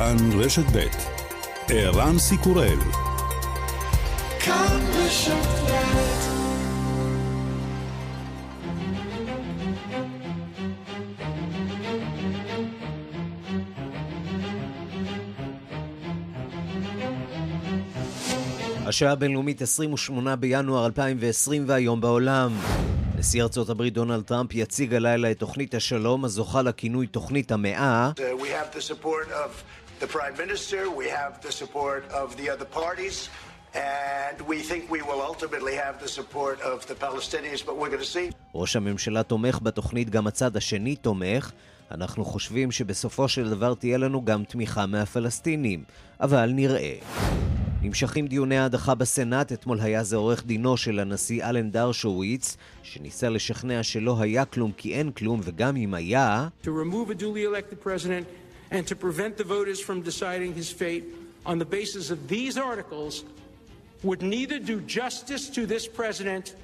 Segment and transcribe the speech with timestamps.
[0.00, 0.86] כאן רשת ב'
[1.68, 2.78] ערן סיקורל
[4.40, 5.34] כאן רשת
[18.86, 22.52] השעה הבינלאומית 28 בינואר 2020 והיום בעולם.
[23.18, 28.10] נשיא ארצות הברית דונלד טראמפ יציג הלילה את תוכנית השלום הזוכה לכינוי תוכנית המאה.
[38.54, 41.52] ראש הממשלה תומך בתוכנית, גם הצד השני תומך.
[41.90, 45.84] אנחנו חושבים שבסופו של דבר תהיה לנו גם תמיכה מהפלסטינים,
[46.20, 46.94] אבל נראה.
[47.82, 53.82] נמשכים דיוני ההדחה בסנאט, אתמול היה זה עורך דינו של הנשיא אלן דרשוויץ, שניסה לשכנע
[53.82, 56.48] שלא היה כלום כי אין כלום, וגם אם היה...
[56.62, 61.04] To remove a duly elected president and to prevent the voters from deciding his fate
[61.44, 63.24] on the basis of these articles
[64.02, 66.54] would neither do justice to this president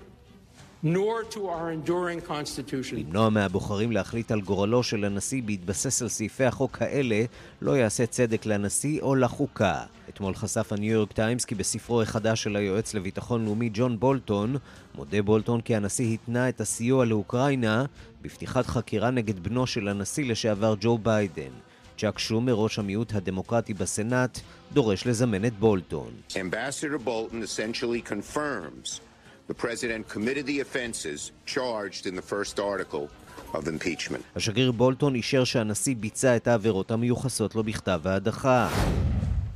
[0.83, 2.97] nor to our enduring constitution.
[2.97, 7.25] למנוע מהבוחרים להחליט על גורלו של הנשיא בהתבסס על סעיפי החוק האלה
[7.62, 9.83] לא יעשה צדק לנשיא או לחוקה.
[10.08, 14.56] אתמול חשף הניו יורק טיימס כי בספרו החדש של היועץ לביטחון לאומי ג'ון בולטון,
[14.95, 17.84] מודה בולטון כי הנשיא התנה את הסיוע לאוקראינה
[18.23, 21.52] בפתיחת חקירה נגד בנו של הנשיא לשעבר ג'ו ביידן.
[21.98, 24.39] צ'אק שומר, ראש המיעוט הדמוקרטי בסנאט,
[24.72, 26.11] דורש לזמן את בולטון.
[26.30, 29.00] Ambassador Bolton essentially confirms
[29.48, 33.08] the president committed the offenses charged in the first article
[33.55, 34.22] of impeachment.
[34.36, 38.69] השגריר בולטון אישר שהנשיא ביצע את העבירות המיוחסות לו בכתב ההדחה.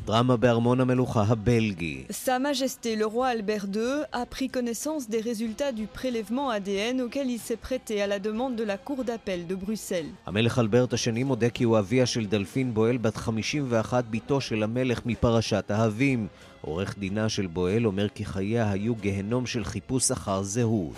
[0.05, 2.05] דרמה בארמון המלוכה הבלגי.
[2.11, 7.31] Sa Majesté le roi Albert II a pris connaissance des résultats du prélèvement ADN auquel
[7.31, 10.13] il s'est prêté à la demande de la Cour d'appel de Bruxelles.
[10.27, 15.07] המלך אלברט השני מודה כי הוא אביה של דלפין בועל בת 51, בתו של המלך
[15.07, 16.27] מפרשת אהבים.
[16.61, 20.95] עורך דינה של בועל אומר כי חייה היו גהנום של חיפוש אחר זהות.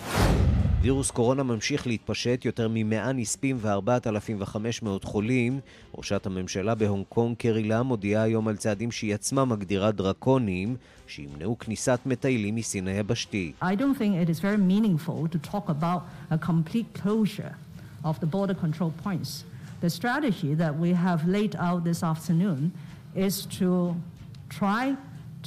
[0.83, 5.59] וירוס קורונה ממשיך להתפשט, יותר מ-100 נספים ו-4,500 חולים.
[5.97, 10.75] ראשת הממשלה בהונג קונג, קרי לה, מודיעה היום על צעדים שהיא עצמה מגדירה דרקוניים,
[11.07, 13.51] שימנעו כניסת מטיילים מסין היבשתי.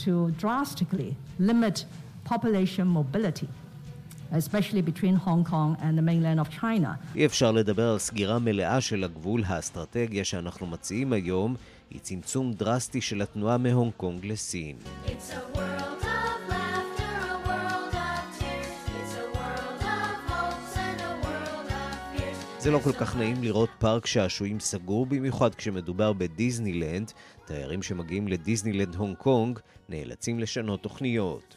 [0.04, 1.76] To drastically limit
[2.30, 3.65] population mobility.
[4.32, 6.88] Especially between Hong Kong and the mainland of China.
[7.14, 9.42] אי אפשר לדבר על סגירה מלאה של הגבול.
[9.46, 11.56] האסטרטגיה שאנחנו מציעים היום
[11.90, 14.76] היא צמצום דרסטי של התנועה מהונג קונג לסין.
[15.06, 15.96] It's a world
[22.66, 27.12] זה לא כל כך נעים לראות פארק שעשועים סגור, במיוחד כשמדובר בדיסנילנד.
[27.44, 29.58] תיירים שמגיעים לדיסנילנד הונג קונג
[29.88, 31.56] נאלצים לשנות תוכניות.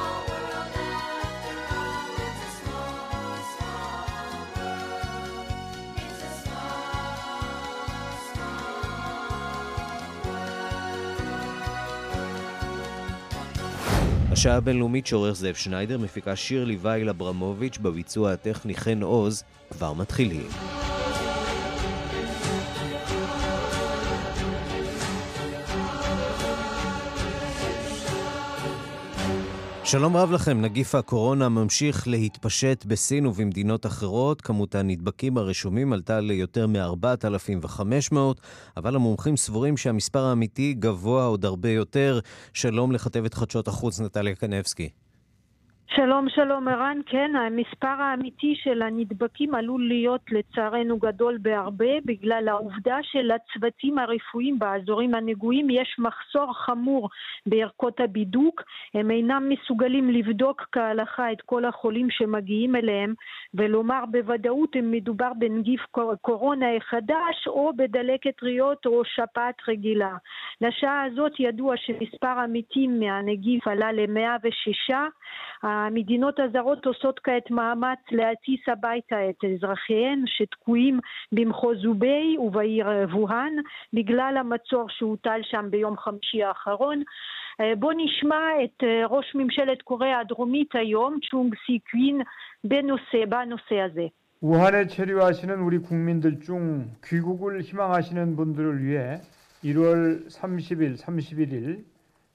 [14.41, 20.47] השעה הבינלאומית שעורך זאב שניידר, מפיקה שירלי וייל אברמוביץ', בביצוע הטכני חן עוז, כבר מתחילים.
[29.91, 34.41] שלום רב לכם, נגיף הקורונה ממשיך להתפשט בסין ובמדינות אחרות.
[34.41, 38.15] כמות הנדבקים הרשומים עלתה ליותר מ-4,500,
[38.77, 42.19] אבל המומחים סבורים שהמספר האמיתי גבוה עוד הרבה יותר.
[42.53, 44.89] שלום לכתבת חדשות החוץ נטליה קנבסקי.
[45.95, 46.97] שלום, שלום ערן.
[47.05, 55.15] כן, המספר האמיתי של הנדבקים עלול להיות לצערנו גדול בהרבה בגלל העובדה שלצוותים הרפואיים באזורים
[55.15, 57.09] הנגועים יש מחסור חמור
[57.45, 58.61] בערכות הבידוק.
[58.93, 63.13] הם אינם מסוגלים לבדוק כהלכה את כל החולים שמגיעים אליהם
[63.53, 65.81] ולומר בוודאות אם מדובר בנגיף
[66.21, 70.17] קורונה החדש או בדלקת ריאות או שפעת רגילה.
[70.61, 74.93] לשעה הזאת ידוע שמספר המתים מהנגיף עלה ל-106.
[75.80, 81.00] המדינות הזרות עושות כעת מאמץ להטיס הביתה את אזרחיהן שתקועים
[81.32, 83.52] במחוז זובי ובעיר ווהאן
[83.92, 87.02] בגלל המצור שהוטל שם ביום חמישי האחרון.
[87.78, 92.20] בואו נשמע את ראש ממשלת קוריאה הדרומית היום, צ'ונג סי קווין,
[92.64, 94.06] בנושא, בנושא הזה.
[94.42, 99.16] 우한에 체류하시는 우리 국민들 중 귀국을 희망하시는 분들을 위해
[99.64, 101.89] 1월 30일, 31일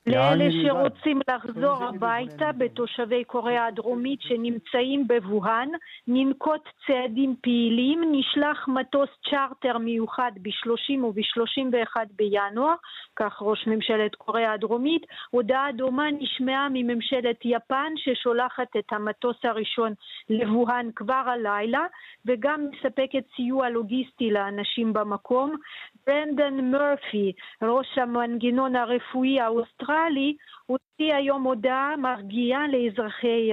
[0.07, 5.69] לאלה שרוצים לחזור הביתה בתושבי קוריאה הדרומית שנמצאים בווהאן,
[6.09, 12.75] ננקוט צעדים פעילים, נשלח מטוס צ'רטר מיוחד ב-30 וב-31 בינואר,
[13.17, 15.03] כך ראש ממשלת קוריאה הדרומית.
[15.31, 19.93] הודעה דומה נשמעה מממשלת יפן ששולחת את המטוס הראשון
[20.31, 21.85] לווהאן כבר הלילה,
[22.27, 25.57] וגם מספקת סיוע לוגיסטי לאנשים במקום.
[26.07, 27.33] ברנדן מרפי,
[27.63, 29.96] ראש המנגנון הרפואי האוסטרלי,
[30.67, 33.51] הוציא היום הודעה מרגיעה לאזרחי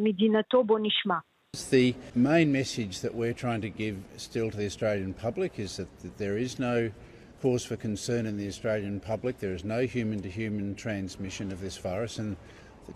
[0.00, 1.14] מדינתו, בו נשמע.
[1.54, 5.90] The main message that we're trying to give still to the Australian public is that,
[6.02, 6.90] that there is no
[7.42, 9.38] cause for concern in the Australian public.
[9.38, 12.36] There is no human to human transmission of this virus and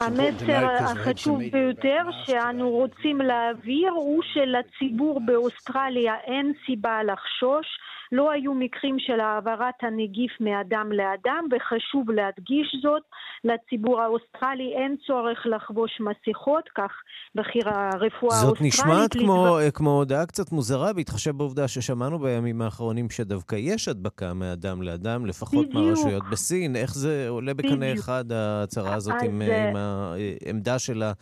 [0.00, 7.66] המסר החשוב ביותר שאנו רוצים להעביר הוא שלציבור באוסטרליה אין סיבה לחשוש.
[8.12, 13.02] לא היו מקרים של העברת הנגיף מאדם לאדם, וחשוב להדגיש זאת,
[13.44, 16.90] לציבור האוסטרלי אין צורך לחבוש מסכות, כך
[17.34, 18.56] בכיר הרפואה האוסטרלית.
[18.56, 19.70] זאת נשמעת כמו, לדבר...
[19.70, 25.68] כמו הודעה קצת מוזרה, בהתחשב בעובדה ששמענו בימים האחרונים שדווקא יש הדבקה מאדם לאדם, לפחות
[25.68, 26.76] בדיווח מהרשויות בסין.
[26.76, 31.12] איך זה עולה בקנה אחד, ההצהרה הזאת, עם, עם העמדה של ה...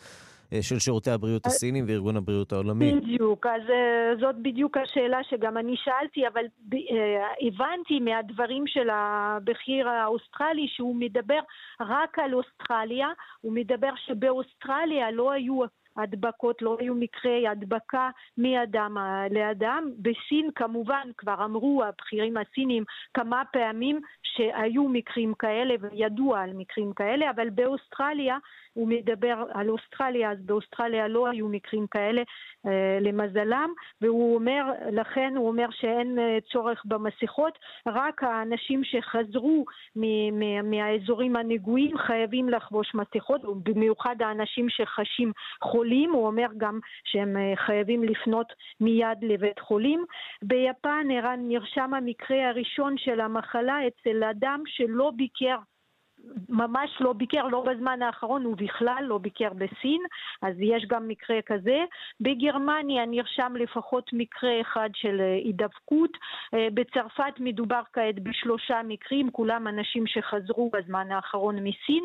[0.60, 2.92] של שירותי הבריאות הסינים וארגון הבריאות העולמי.
[2.92, 3.62] בדיוק, אז
[4.20, 6.44] זאת בדיוק השאלה שגם אני שאלתי, אבל
[7.46, 11.40] הבנתי מהדברים של הבכיר האוסטרלי שהוא מדבר
[11.80, 13.08] רק על אוסטרליה,
[13.40, 15.60] הוא מדבר שבאוסטרליה לא היו
[15.96, 18.96] הדבקות, לא היו מקרי הדבקה מאדם
[19.30, 19.90] לאדם.
[19.98, 22.84] בסין כמובן כבר אמרו הבכירים הסינים
[23.14, 28.38] כמה פעמים שהיו מקרים כאלה וידוע על מקרים כאלה, אבל באוסטרליה
[28.76, 32.22] הוא מדבר על אוסטרליה, אז באוסטרליה לא היו מקרים כאלה
[32.66, 33.70] אה, למזלם,
[34.00, 39.64] והוא אומר, לכן הוא אומר שאין אה, צורך במסכות, רק האנשים שחזרו
[39.96, 45.32] מ- מ- מהאזורים הנגועים חייבים לחבוש מסכות, במיוחד האנשים שחשים
[45.62, 50.04] חולים, הוא אומר גם שהם אה, חייבים לפנות מיד לבית חולים.
[50.42, 55.56] ביפן ערן נרשם המקרה הראשון של המחלה אצל אדם שלא ביקר
[56.48, 60.00] ממש לא ביקר, לא בזמן האחרון, ובכלל לא ביקר בסין,
[60.42, 61.84] אז יש גם מקרה כזה.
[62.20, 66.10] בגרמניה נרשם לפחות מקרה אחד של הידבקות.
[66.52, 72.04] בצרפת מדובר כעת בשלושה מקרים, כולם אנשים שחזרו בזמן האחרון מסין.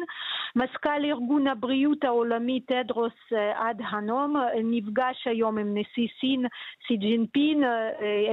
[0.56, 6.46] מזכ"ל ארגון הבריאות העולמי טדרוס אדהנום נפגש היום עם נשיא סין,
[6.88, 7.64] סי ג'ינפין,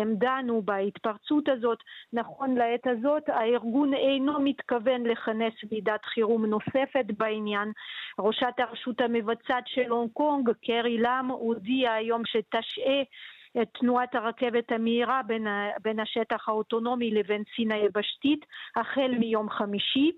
[0.00, 1.78] הם דנו בהתפרצות הזאת.
[2.12, 7.72] נכון לעת הזאת, הארגון אינו מתכוון לכנס ועידת חירום נוספת בעניין.
[8.18, 13.02] ראשת הרשות המבצעת של הונג קונג, קרי לאם, הודיעה היום שתשעה
[13.62, 15.46] את תנועת הרכבת המהירה בין,
[15.82, 18.46] בין השטח האוטונומי לבין סין היבשתית
[18.76, 20.12] החל מיום חמישי.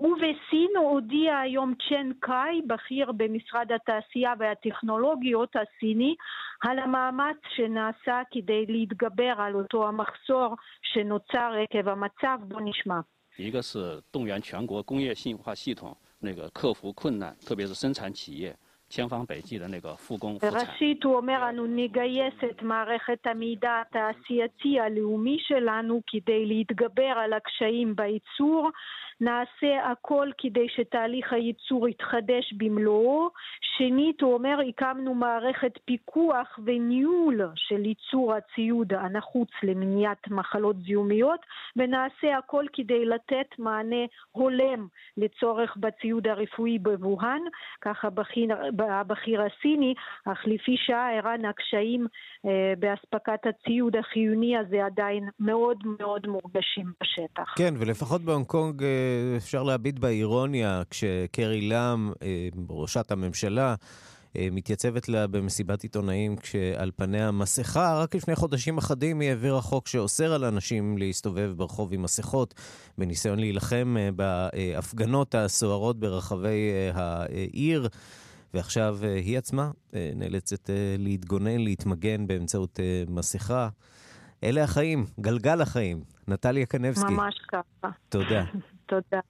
[0.00, 6.14] ובסין הודיע היום צ'ן קאי, בכיר במשרד התעשייה והטכנולוגיות הסיני,
[6.62, 12.38] על המאמץ שנעשה כדי להתגבר על אותו המחסור שנוצר עקב המצב.
[12.40, 13.00] בו נשמע.
[13.36, 18.56] 一个是动员全国工业信息化系统，那个克服困难，特别是生产企业。
[18.91, 20.51] 千方百计的那个复工复产。
[20.51, 27.95] ראשית הוא אומר אנו נגייס את מערכת המידע התעשייתי הלאומי שלנו כדי להתגבר על הקשיים
[27.95, 28.69] בייצור.
[29.21, 33.29] נעשה הכל כדי שתהליך הייצור יתחדש במלואו.
[33.77, 41.39] שנית, הוא אומר, הקמנו מערכת פיקוח וניהול של ייצור הציוד הנחוץ למניעת מחלות זיהומיות,
[41.75, 47.41] ונעשה הכל כדי לתת מענה הולם לצורך בציוד הרפואי בווהאן,
[47.81, 48.55] ככה בכיר,
[48.90, 52.06] הבכיר הסיני, אך לפי שעה ערן הקשיים
[52.46, 57.54] אה, באספקת הציוד החיוני הזה עדיין מאוד מאוד מורגשים בשטח.
[57.56, 58.82] כן, ולפחות בהונג קונג
[59.36, 62.12] אפשר להביט באירוניה כשקרי לאם,
[62.70, 63.74] ראשת הממשלה,
[64.38, 68.02] מתייצבת לה במסיבת עיתונאים כשעל פניה מסכה.
[68.02, 72.54] רק לפני חודשים אחדים היא העבירה חוק שאוסר על אנשים להסתובב ברחוב עם מסכות,
[72.98, 77.88] בניסיון להילחם בהפגנות הסוערות ברחבי העיר.
[78.54, 83.68] ועכשיו היא עצמה נאלצת להתגונן, להתמגן באמצעות מסכה.
[84.44, 86.02] אלה החיים, גלגל החיים.
[86.28, 87.12] נטליה קנבסקי.
[87.12, 87.88] ממש ככה.
[88.08, 88.44] תודה.
[88.86, 89.20] תודה.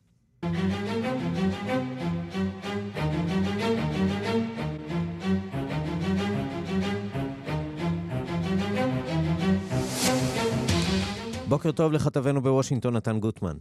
[11.49, 13.57] בוקר טוב לכתבנו בוושינגטון, נתן גוטמן.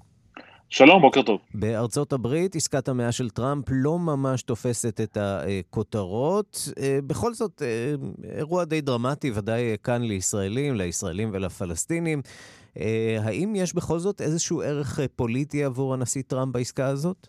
[0.74, 1.42] שלום, בוקר טוב.
[1.54, 6.58] בארצות הברית עסקת המאה של טראמפ לא ממש תופסת את הכותרות.
[6.80, 7.94] אה, בכל זאת, אה,
[8.38, 12.22] אירוע די דרמטי, ודאי כאן לישראלים, לישראלים ולפלסטינים.
[12.80, 17.28] אה, האם יש בכל זאת איזשהו ערך פוליטי עבור הנשיא טראמפ בעסקה הזאת?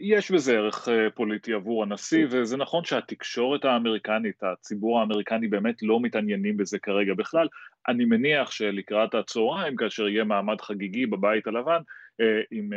[0.00, 6.56] יש בזה ערך פוליטי עבור הנשיא, וזה נכון שהתקשורת האמריקנית, הציבור האמריקני באמת לא מתעניינים
[6.56, 7.48] בזה כרגע בכלל.
[7.88, 11.80] אני מניח שלקראת הצהריים, כאשר יהיה מעמד חגיגי בבית הלבן,
[12.50, 12.70] עם,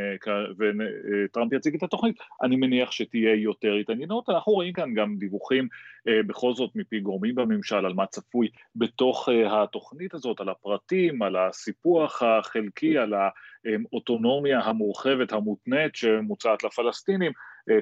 [0.57, 4.29] וטראמפ יציג את התוכנית, אני מניח שתהיה יותר התעניינות.
[4.29, 5.67] אנחנו רואים כאן גם דיווחים
[6.05, 12.23] בכל זאת מפי גורמים בממשל על מה צפוי בתוך התוכנית הזאת, על הפרטים, על הסיפוח
[12.23, 17.31] החלקי, על האוטונומיה המורחבת המותנית שמוצעת לפלסטינים,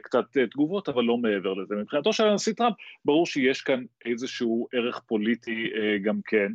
[0.01, 1.75] קצת תגובות, אבל לא מעבר לזה.
[1.75, 2.75] מבחינתו של הנשיא טראמפ,
[3.05, 5.69] ברור שיש כאן איזשהו ערך פוליטי
[6.03, 6.51] גם כן.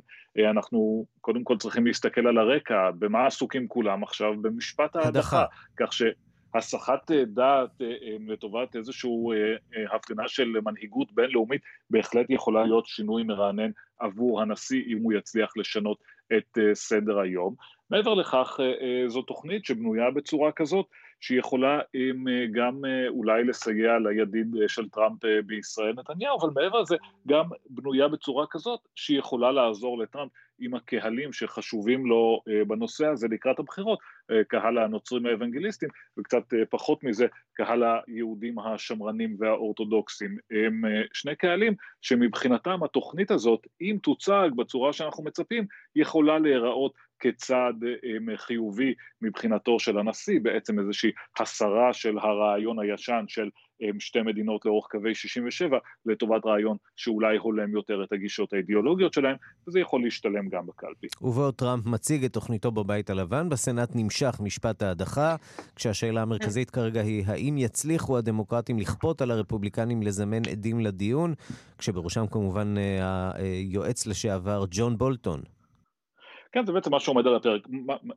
[0.50, 4.34] אנחנו קודם כל צריכים להסתכל על הרקע, במה עסוקים כולם עכשיו?
[4.42, 5.44] במשפט ההדחה.
[5.76, 7.70] כך שהסחת דעת
[8.28, 9.10] לטובת איזושהי
[9.92, 15.99] הפגנה של מנהיגות בינלאומית בהחלט יכולה להיות שינוי מרענן עבור הנשיא אם הוא יצליח לשנות
[16.37, 17.54] את סדר היום.
[17.90, 18.60] מעבר לכך,
[19.06, 20.87] זו תוכנית שבנויה בצורה כזאת
[21.20, 21.80] שיכולה
[22.52, 26.96] גם אולי לסייע לידיד של טראמפ בישראל נתניהו, אבל מעבר לזה
[27.28, 30.30] גם בנויה בצורה כזאת שיכולה לעזור לטראמפ
[30.62, 33.98] עם הקהלים שחשובים לו בנושא הזה לקראת הבחירות,
[34.48, 40.36] קהל הנוצרים האוונגליסטים, וקצת פחות מזה קהל היהודים השמרנים והאורתודוקסים.
[40.50, 47.76] הם שני קהלים שמבחינתם התוכנית הזאת, אם תוצג בצורה שאנחנו מצפים, יכולה להיראות כצעד
[48.36, 51.10] חיובי מבחינתו של הנשיא, בעצם איזושהי
[51.40, 53.48] הסרה של הרעיון הישן של
[53.98, 59.36] שתי מדינות לאורך קווי 67 לטובת רעיון שאולי הולם יותר את הגישות האידיאולוגיות שלהם,
[59.68, 61.06] וזה יכול להשתלם גם בקלפי.
[61.22, 65.36] ובעוד טראמפ מציג את תוכניתו בבית הלבן, בסנאט נמשך משפט ההדחה,
[65.76, 71.34] כשהשאלה המרכזית כרגע היא האם יצליחו הדמוקרטים לכפות על הרפובליקנים לזמן עדים לדיון,
[71.78, 72.74] כשבראשם כמובן
[73.34, 75.40] היועץ לשעבר ג'ון בולטון.
[76.52, 77.62] כן, זה בעצם מה שעומד על הפרק.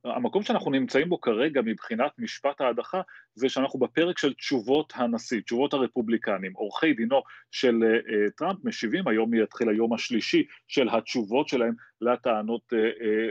[0.04, 3.02] המקום שאנחנו נמצאים בו כרגע מבחינת משפט ההדחה,
[3.36, 6.54] זה שאנחנו בפרק של תשובות הנשיא, תשובות הרפובליקנים.
[6.54, 7.22] עורכי דינו
[7.52, 12.78] של uh, טראמפ משיבים, היום יתחיל היום השלישי של התשובות שלהם לטענות, uh,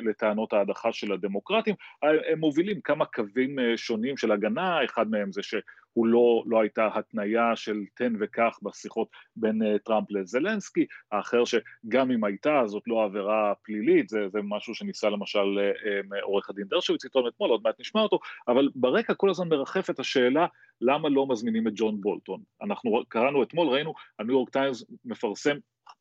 [0.08, 1.74] לטענות ההדחה של הדמוקרטים.
[2.02, 5.54] הם מובילים כמה קווים uh, שונים של הגנה, אחד מהם זה ש...
[5.92, 12.10] הוא לא, לא הייתה התניה של תן וקח בשיחות בין uh, טראמפ לזלנסקי, האחר שגם
[12.10, 17.04] אם הייתה, זאת לא עבירה פלילית, זה, זה משהו שניסה למשל uh, עורך הדין דרשוויץ
[17.04, 18.18] לטעון אתמול, עוד מעט נשמע אותו,
[18.48, 20.46] אבל ברקע כל הזמן מרחפת השאלה
[20.80, 22.40] למה לא מזמינים את ג'ון בולטון.
[22.62, 25.56] אנחנו קראנו אתמול, ראינו, הניו יורק טיימס מפרסם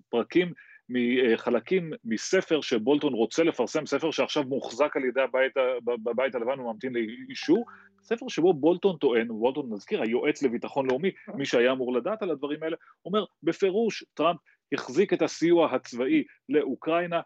[0.09, 0.53] פרקים,
[0.89, 5.51] חלקים מספר שבולטון רוצה לפרסם, ספר שעכשיו מוחזק על ידי הבית,
[5.83, 7.65] בבית הלבן וממתין לאישור,
[8.01, 12.63] ספר שבו בולטון טוען, ובולטון נזכיר, היועץ לביטחון לאומי, מי שהיה אמור לדעת על הדברים
[12.63, 14.39] האלה, אומר בפירוש טראמפ
[14.73, 17.21] החזיק את הסיוע הצבאי לאוקראינה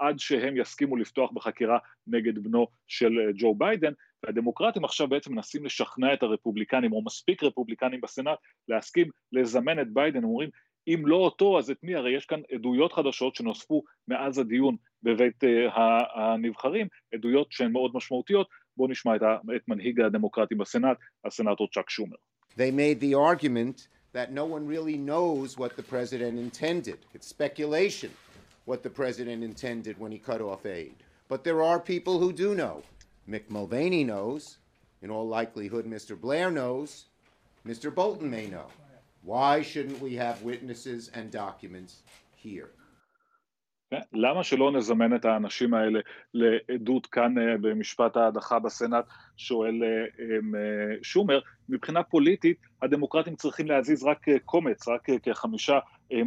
[0.00, 3.92] עד שהם יסכימו לפתוח בחקירה נגד בנו של ג'ו ביידן,
[4.26, 10.18] והדמוקרטים עכשיו בעצם מנסים לשכנע את הרפובליקנים, או מספיק רפובליקנים בסנאט, להסכים לזמן את ביידן,
[10.18, 10.50] הם אומרים
[10.88, 11.94] אם לא אותו, אז את מי?
[11.94, 15.78] הרי יש כאן עדויות חדשות שנוספו מאז הדיון בבית אה,
[16.14, 18.48] הנבחרים, עדויות שהן מאוד משמעותיות.
[18.76, 19.22] בואו נשמע את,
[19.56, 22.16] את מנהיג הדמוקרטים בסנאט, הסנאטור צ'אק שומר.
[22.56, 26.98] They made the argument that no one really knows what the president intended.
[27.14, 28.10] It's speculation
[28.64, 30.96] what the president intended when he cut off aid.
[31.28, 32.76] But there are people who do know.
[33.28, 34.56] Mick Mulvaney knows.
[35.02, 36.18] In all likelihood, Mr.
[36.18, 36.90] Blair knows.
[37.66, 37.94] Mr.
[37.94, 38.68] Bolton may know.
[39.22, 42.02] Why shouldn't we have witnesses and documents
[42.44, 42.70] here?
[44.12, 46.00] למה שלא נזמן את האנשים האלה
[46.34, 49.04] לעדות כאן במשפט ההדחה בסנאט,
[49.36, 49.74] שואל
[51.02, 51.40] שומר.
[51.68, 55.78] מבחינה פוליטית הדמוקרטים צריכים להזיז רק קומץ, רק כחמישה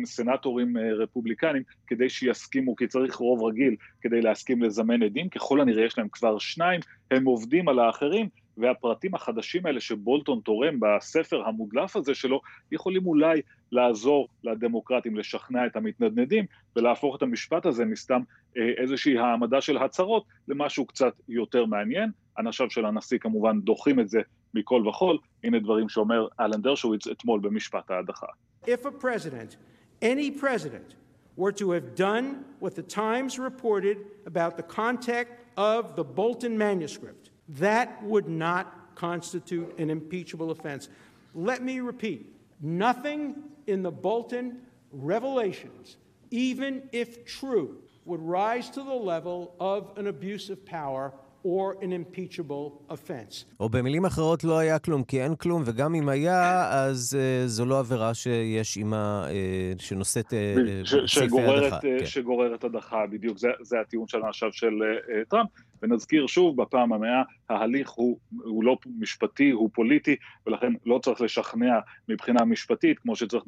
[0.05, 5.97] סנטורים רפובליקנים כדי שיסכימו, כי צריך רוב רגיל כדי להסכים לזמן עדים, ככל הנראה יש
[5.97, 6.79] להם כבר שניים,
[7.11, 13.41] הם עובדים על האחרים, והפרטים החדשים האלה שבולטון תורם בספר המודלף הזה שלו, יכולים אולי
[13.71, 16.45] לעזור לדמוקרטים לשכנע את המתנדנדים
[16.75, 18.21] ולהפוך את המשפט הזה מסתם
[18.55, 22.09] איזושהי העמדה של הצהרות למשהו קצת יותר מעניין.
[22.39, 24.21] אנשיו של הנשיא כמובן דוחים את זה
[24.54, 28.26] מכל וכול, הנה דברים שאומר אלן דרשוויץ אתמול במשפט ההדחה.
[28.66, 29.56] If a president,
[30.02, 30.94] any president,
[31.36, 37.30] were to have done what the Times reported about the content of the Bolton manuscript,
[37.48, 40.88] that would not constitute an impeachable offense.
[41.34, 43.20] Let me repeat nothing
[43.66, 45.96] in the Bolton revelations,
[46.30, 51.12] even if true, would rise to the level of an abuse of power
[51.45, 53.45] or an impeachable offense.
[53.59, 57.65] או במילים אחרות, לא היה כלום כי אין כלום, וגם אם היה, אז uh, זו
[57.65, 60.35] לא עבירה שיש עימה, uh, שנושאת uh,
[60.83, 61.79] ש, סעיפי הדחה.
[61.81, 62.05] כן.
[62.05, 65.49] שגוררת הדחה, בדיוק, זה, זה הטיעון של עכשיו של uh, טראמפ.
[65.81, 70.15] ונזכיר שוב, בפעם המאה, ההליך הוא, הוא לא משפטי, הוא פוליטי,
[70.47, 71.79] ולכן לא צריך לשכנע
[72.09, 73.43] מבחינה משפטית, כמו שצריך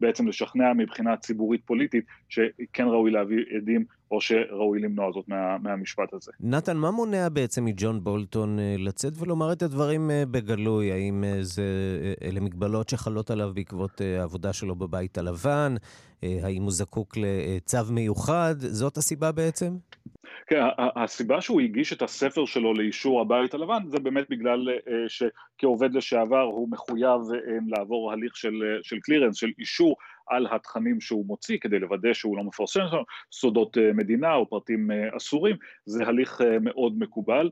[0.00, 6.14] בעצם לשכנע מבחינה ציבורית פוליטית שכן ראוי להביא עדים או שראוי למנוע זאת מה, מהמשפט
[6.14, 6.32] הזה.
[6.40, 10.92] נתן, מה מונע בעצם מג'ון בולטון אה, לצאת ולומר את הדברים אה, בגלוי?
[10.92, 11.64] האם אה, זה,
[12.22, 15.74] אלה מגבלות שחלות עליו בעקבות העבודה שלו בבית הלבן?
[16.42, 18.54] האם הוא זקוק לצו מיוחד?
[18.58, 19.76] זאת הסיבה בעצם?
[20.46, 24.68] כן, הסיבה שהוא הגיש את הספר שלו לאישור הבית הלבן זה באמת בגלל
[25.08, 27.20] שכעובד לשעבר הוא מחויב
[27.68, 29.96] לעבור הליך של, של קלירנס, של אישור
[30.32, 32.80] על התכנים שהוא מוציא כדי לוודא שהוא לא מפרסם
[33.32, 37.50] סודות אה, מדינה או פרטים אה, אסורים, זה הליך אה, מאוד מקובל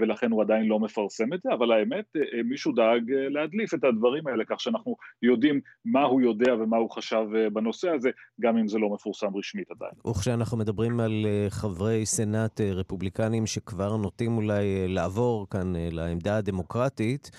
[0.00, 2.04] ולכן הוא עדיין לא מפרסם את זה, אבל האמת
[2.44, 7.24] מישהו דאג להדליף את הדברים האלה כך שאנחנו יודעים מה הוא יודע ומה הוא חשב
[7.52, 9.92] בנושא הזה, גם אם זה לא מפורסם רשמית עדיין.
[10.10, 17.30] וכשאנחנו מדברים על חברי סנאט רפובליקנים שכבר נוטים אולי לעבור כאן לעמדה הדמוקרטית,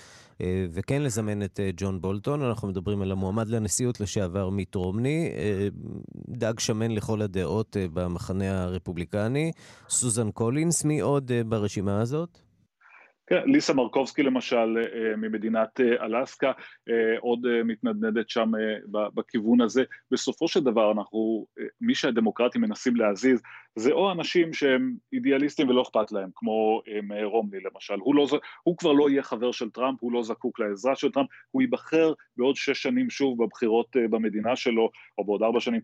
[0.70, 2.42] וכן לזמן את אה, ג'ון בולטון.
[2.42, 5.68] אנחנו מדברים על המועמד לנשיאות לשעבר מיט רומני, אה,
[6.28, 9.52] דג שמן לכל הדעות במחנה הרפובליקני.
[9.88, 12.49] סוזן קולינס, מי עוד ברשימה הזאת?
[13.32, 16.52] כן, ליסה מרקובסקי למשל אה, ממדינת אה, אלסקה,
[16.88, 18.52] אה, עוד מתנדנדת שם
[18.90, 19.84] בכיוון הזה.
[20.10, 21.46] בסופו של דבר אנחנו,
[21.80, 23.42] מי שהדמוקרטים מנסים להזיז
[23.76, 26.82] זה או אנשים שהם אידיאליסטים ולא אכפת להם, כמו
[27.24, 28.26] רומני למשל, הוא, לא,
[28.62, 32.12] הוא כבר לא יהיה חבר של טראמפ, הוא לא זקוק לעזרה של טראמפ, הוא ייבחר
[32.36, 35.80] בעוד שש שנים שוב בבחירות במדינה שלו, או בעוד ארבע שנים,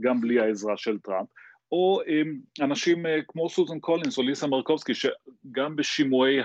[0.00, 1.28] גם בלי העזרה של טראמפ.
[1.72, 2.00] או
[2.60, 6.38] אנשים אה, כמו סוזן קולינס או ליסה מרקובסקי, שגם בשימועי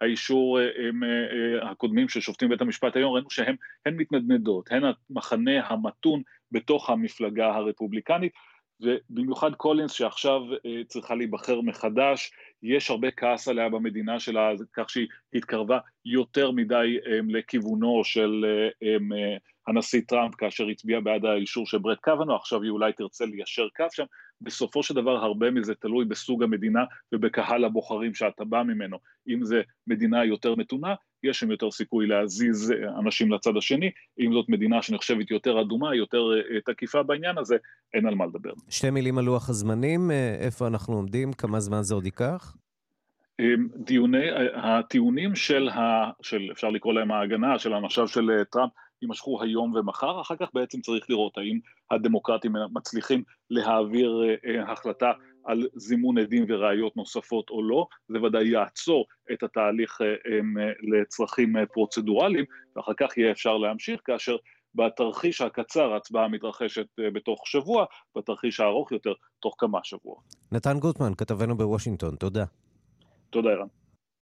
[0.00, 3.56] האישור אה, אה, הקודמים של שופטים בית המשפט העליון, ראינו שהן
[3.86, 8.32] מתנדנדות, הן המחנה המתון בתוך המפלגה הרפובליקנית,
[8.80, 10.40] ובמיוחד קולינס שעכשיו
[10.86, 18.04] צריכה להיבחר מחדש, יש הרבה כעס עליה במדינה שלה, כך שהיא התקרבה יותר מדי לכיוונו
[18.04, 18.44] של
[19.66, 23.84] הנשיא טראמפ כאשר הצביעה בעד האישור של ברט קוואנו, עכשיו היא אולי תרצה ליישר קו
[23.90, 24.04] שם,
[24.40, 28.96] בסופו של דבר הרבה מזה תלוי בסוג המדינה ובקהל הבוחרים שאתה בא ממנו.
[29.28, 34.48] אם זה מדינה יותר מתונה, יש שם יותר סיכוי להזיז אנשים לצד השני, אם זאת
[34.48, 37.56] מדינה שנחשבת יותר אדומה, יותר אה, תקיפה בעניין הזה,
[37.94, 38.52] אין על מה לדבר.
[38.68, 42.56] שתי מילים על לוח הזמנים, אה, איפה אנחנו עומדים, כמה זמן זה עוד ייקח?
[43.76, 48.70] דיוני, הטיעונים של, ה, של, אפשר לקרוא להם ההגנה, של אנשיו של אה, טראמפ,
[49.02, 51.58] יימשכו היום ומחר, אחר כך בעצם צריך לראות האם
[51.90, 55.12] הדמוקרטים מצליחים להעביר אה, החלטה
[55.44, 61.54] על זימון עדים וראיות נוספות או לא, זה ודאי יעצור את התהליך אה, אה, לצרכים
[61.72, 62.44] פרוצדורליים,
[62.76, 64.36] ואחר כך יהיה אפשר להמשיך כאשר
[64.74, 67.84] בתרחיש הקצר ההצבעה מתרחשת בתוך שבוע,
[68.16, 70.22] בתרחיש הארוך יותר תוך כמה שבועות.
[70.52, 72.44] נתן גוטמן, כתבנו בוושינגטון, תודה.
[73.36, 73.66] תודה, ערן.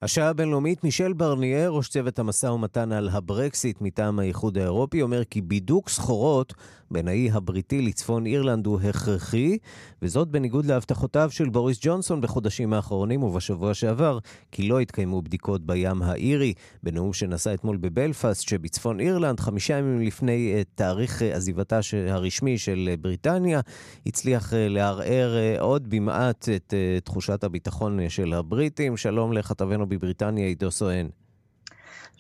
[0.02, 5.42] השעה הבינלאומית, מישל ברניאר, ראש צוות המשא ומתן על הברקסיט מטעם האיחוד האירופי, אומר כי
[5.42, 6.54] בידוק סחורות
[6.92, 9.58] בין האי הבריטי לצפון אירלנד הוא הכרחי,
[10.02, 14.20] וזאת בניגוד להבטחותיו של בוריס ג'ונסון בחודשים האחרונים ובשבוע שעבר,
[14.52, 16.54] כי לא התקיימו בדיקות בים האירי.
[16.84, 22.90] בנאום שנשא אתמול בבלפאסט שבצפון אירלנד, חמישה ימים לפני uh, תאריך uh, עזיבתה הרשמי של
[22.94, 23.60] uh, בריטניה,
[24.06, 26.74] הצליח לערער עוד במעט את
[27.04, 28.98] תחושת הביטחון של הבריטים.
[28.98, 31.08] שלום לכתבנו בבריטניה, עידו סואן.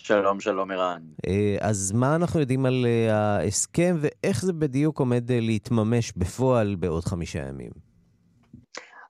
[0.03, 1.01] שלום, שלום ערן.
[1.27, 6.75] אה, אז מה אנחנו יודעים על אה, ההסכם ואיך זה בדיוק עומד אה, להתממש בפועל
[6.75, 7.88] בעוד חמישה ימים?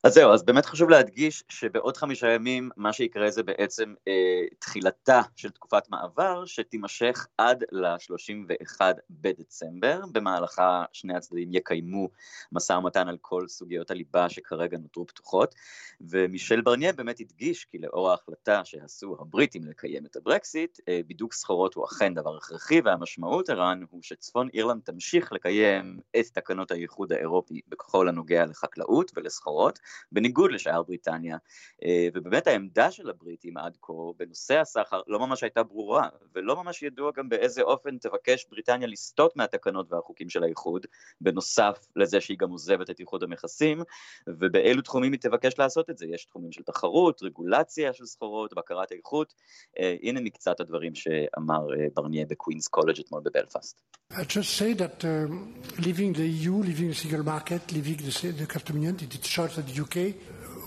[0.04, 5.22] אז זהו, אז באמת חשוב להדגיש שבעוד חמישה ימים מה שיקרה זה בעצם אה, תחילתה
[5.36, 12.10] של תקופת מעבר שתימשך עד ל-31 בדצמבר, במהלכה שני הצדדים יקיימו
[12.52, 15.56] משא ומתן על כל סוגיות הליבה שכרגע נותרו פתוחות,
[16.02, 21.74] ומישל ברניה באמת הדגיש כי לאור ההחלטה שעשו הבריטים לקיים את הברקסיט, אה, בידוק סחורות
[21.74, 27.62] הוא אכן דבר הכרחי, והמשמעות, ערן, הוא שצפון אירלנד תמשיך לקיים את תקנות האיחוד האירופי
[27.68, 29.80] בכל הנוגע לחקלאות ולסחורות,
[30.12, 31.38] בניגוד לשאר בריטניה,
[31.84, 36.84] אה, ובאמת העמדה של הבריטים עד כה בנושא הסחר לא ממש הייתה ברורה, ולא ממש
[36.84, 40.86] ידוע גם באיזה אופן תבקש בריטניה לסטות מהתקנות והחוקים של האיחוד,
[41.22, 43.82] בנוסף לזה שהיא גם עוזבת את איחוד המכסים,
[44.28, 48.92] ובאילו תחומים היא תבקש לעשות את זה, יש תחומים של תחרות, רגולציה של סחורות, בקרת
[48.92, 49.34] איכות,
[49.80, 53.82] אה, הנה מקצת הדברים שאמר אה, ברנייה בקווינס קולג' אתמול בבלפאסט.
[54.12, 58.74] I just say that um, leaving the EU, leaving the single market, leaving the, the
[58.74, 60.16] Union, it shows that the UK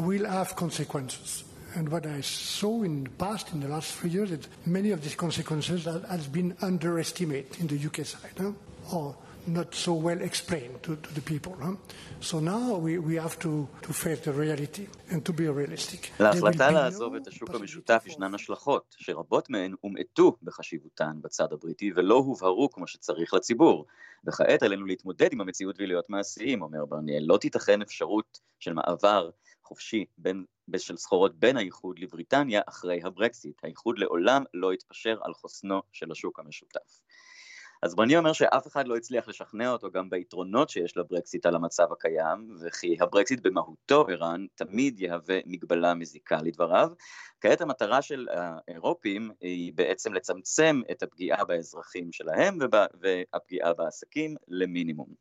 [0.01, 1.45] will have consequences.
[1.75, 5.03] And what I saw in the past, in the last three years, that many of
[5.03, 8.53] these consequences has been underestimated in the UK side, huh?
[8.93, 9.17] or
[9.47, 11.55] not so well explained to, to the people.
[11.61, 11.77] Huh?
[12.21, 16.11] So now we, we have to, to face the reality and to be realistic.
[16.21, 22.71] להחלטה לעזוב את השוק המשותף ישנן השלכות, שרבות מהן הומעטו בחשיבותן בצד הבריטי ולא הובהרו
[22.71, 23.87] כמו שצריך לציבור.
[24.27, 27.23] וכעת עלינו להתמודד עם המציאות ולהיות מעשיים, אומר ברניאל.
[27.27, 29.31] לא תיתכן אפשרות של מעבר
[29.65, 30.45] חופשי בין,
[30.77, 33.65] של סחורות בין האיחוד לבריטניה אחרי הברקסיט.
[33.65, 37.01] האיחוד לעולם לא יתפשר על חוסנו של השוק המשותף.
[37.83, 41.93] אז ברני אומר שאף אחד לא הצליח לשכנע אותו גם ביתרונות שיש לברקסיט על המצב
[41.93, 46.89] הקיים, וכי הברקסיט במהותו, ערן, תמיד יהווה מגבלה מזיקה לדבריו.
[47.41, 52.59] כעת המטרה של האירופים היא בעצם לצמצם את הפגיעה באזרחים שלהם
[53.01, 55.15] והפגיעה בעסקים למינימום.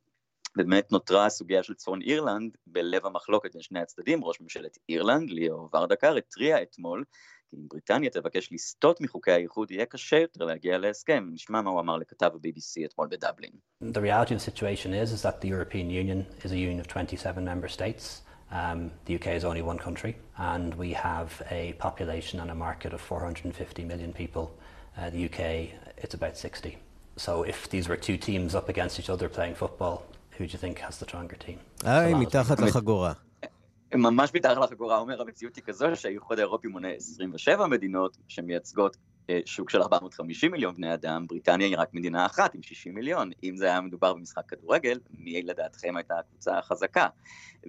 [0.55, 5.69] באמת נותרה הסוגיה של צפון אירלנד בלב המחלוקת בין שני הצדדים, ראש ממשלת אירלנד, ליאו
[5.73, 7.03] ורדקר, התריע אתמול
[7.51, 11.29] כי אם בריטניה תבקש לסטות מחוקי האיחוד, יהיה קשה יותר להגיע להסכם.
[11.33, 13.51] נשמע מה הוא אמר לכתב ה-BBC אתמול בדבלין.
[13.83, 16.87] The reality of the situation is, is that the European Union is a union of
[16.87, 18.21] 27 member states.
[18.51, 22.91] Um, the UK is only one country, and we have a population and a market
[22.93, 24.45] of 450 million people.
[24.97, 25.39] Uh, the UK,
[26.03, 26.77] it's about 60.
[27.17, 30.03] So if these were two teams up against each other playing football,
[30.35, 31.57] who do you think has the stronger team?
[31.83, 33.13] היי, מתחת לחגורה.
[33.95, 38.97] ממש מתחת לחגורה, אומר, המציאות היא כזו שהאיחוד האירופי מונה 27 מדינות שמייצגות
[39.45, 43.31] שוק של 450 מיליון בני אדם, בריטניה היא רק מדינה אחת עם 60 מיליון.
[43.43, 47.07] אם זה היה מדובר במשחק כדורגל, מי לדעתכם הייתה הקבוצה החזקה?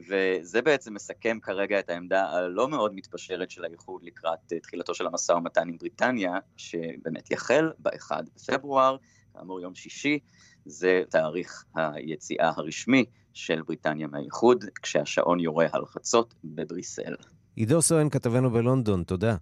[0.09, 5.33] וזה בעצם מסכם כרגע את העמדה הלא מאוד מתפשרת של האיחוד לקראת תחילתו של המשא
[5.33, 8.97] ומתן עם בריטניה, שבאמת יחל ב-1 בפברואר,
[9.35, 10.19] כאמור יום שישי,
[10.65, 13.05] זה תאריך היציאה הרשמי
[13.35, 17.15] של בריטניה מהאיחוד, כשהשעון יורה על חצות בבריסל.
[17.57, 19.37] עידו סואן, כתבנו בלונדון, תודה.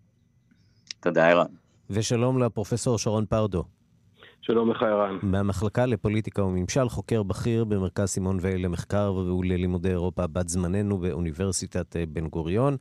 [1.01, 1.47] תודה, ערן.
[1.91, 3.65] ושלום לפרופסור שרון פרדו.
[4.41, 5.19] שלום לך, ערן.
[5.23, 12.29] מהמחלקה לפוליטיקה וממשל, חוקר בכיר במרכז סימון וייל למחקר וללימודי אירופה בת זמננו באוניברסיטת בן
[12.29, 12.77] גוריון.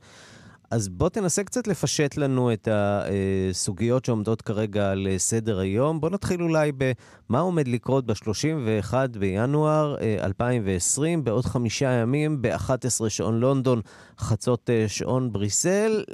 [0.70, 6.00] אז בוא תנסה קצת לפשט לנו את הסוגיות שעומדות כרגע על סדר היום.
[6.00, 13.80] בוא נתחיל אולי במה עומד לקרות ב-31 בינואר 2020, בעוד חמישה ימים, ב-11 שעון לונדון,
[14.18, 16.04] חצות שעון בריסל.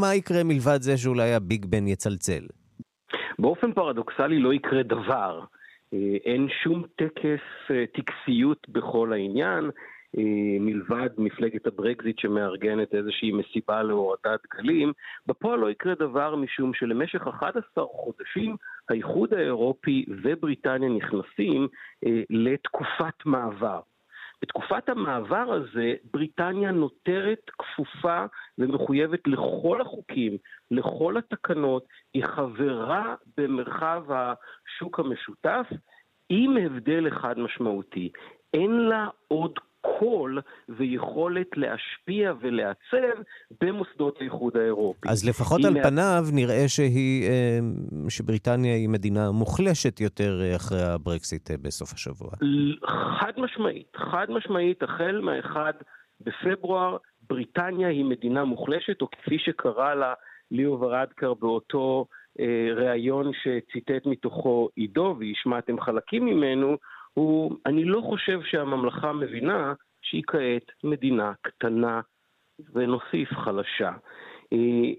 [0.00, 2.46] מה יקרה מלבד זה שאולי הביג בן יצלצל?
[3.38, 5.40] באופן פרדוקסלי לא יקרה דבר.
[6.24, 9.70] אין שום טקס, טקסיות בכל העניין.
[10.60, 14.92] מלבד מפלגת הברקזיט שמארגנת איזושהי מסיבה להורדת דגלים,
[15.26, 18.56] בפועל לא יקרה דבר משום שלמשך 11 חודשים
[18.90, 21.68] האיחוד האירופי ובריטניה נכנסים
[22.06, 23.80] אה, לתקופת מעבר.
[24.42, 28.24] בתקופת המעבר הזה בריטניה נותרת כפופה
[28.58, 30.36] ומחויבת לכל החוקים,
[30.70, 35.66] לכל התקנות, היא חברה במרחב השוק המשותף
[36.28, 38.10] עם הבדל אחד משמעותי.
[38.54, 43.22] אין לה עוד קול ויכולת להשפיע ולעצב
[43.60, 45.08] במוסדות האיחוד האירופי.
[45.08, 45.82] אז לפחות על מה...
[45.82, 47.58] פניו נראה שהיא, אה,
[48.08, 52.30] שבריטניה היא מדינה מוחלשת יותר אה, אחרי הברקסיט אה, בסוף השבוע.
[53.20, 55.56] חד משמעית, חד משמעית, החל מה-1
[56.20, 56.96] בפברואר,
[57.28, 60.14] בריטניה היא מדינה מוחלשת, או כפי שקרא לה
[60.50, 62.06] ליאו ורדקר באותו
[62.76, 66.76] ראיון שציטט מתוכו עידו, והשמעתם חלקים ממנו,
[67.14, 69.72] הוא, אני לא חושב שהממלכה מבינה
[70.02, 72.00] שהיא כעת מדינה קטנה
[72.72, 73.92] ונוסיף חלשה.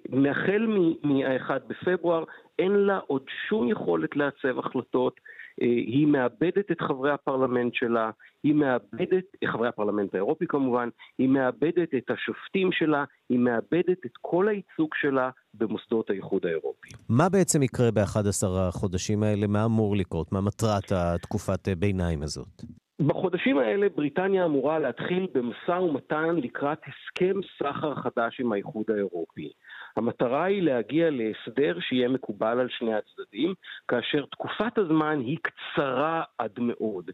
[0.09, 0.67] מהחל
[1.03, 2.23] מ-1 בפברואר
[2.59, 5.19] אין לה עוד שום יכולת לעצב החלטות,
[5.61, 8.11] היא מאבדת את חברי הפרלמנט שלה,
[8.43, 14.47] היא מאבדת, חברי הפרלמנט האירופי כמובן, היא מאבדת את השופטים שלה, היא מאבדת את כל
[14.47, 16.89] הייצוג שלה במוסדות האיחוד האירופי.
[17.09, 19.47] מה בעצם יקרה ב-11 החודשים האלה?
[19.47, 20.31] מה אמור לקרות?
[20.31, 22.61] מה מטרת התקופת ביניים הזאת?
[22.99, 29.51] בחודשים האלה בריטניה אמורה להתחיל במשא ומתן לקראת הסכם סחר חדש עם האיחוד האירופי.
[29.97, 33.53] המטרה היא להגיע להסדר שיהיה מקובל על שני הצדדים,
[33.87, 37.11] כאשר תקופת הזמן היא קצרה עד מאוד.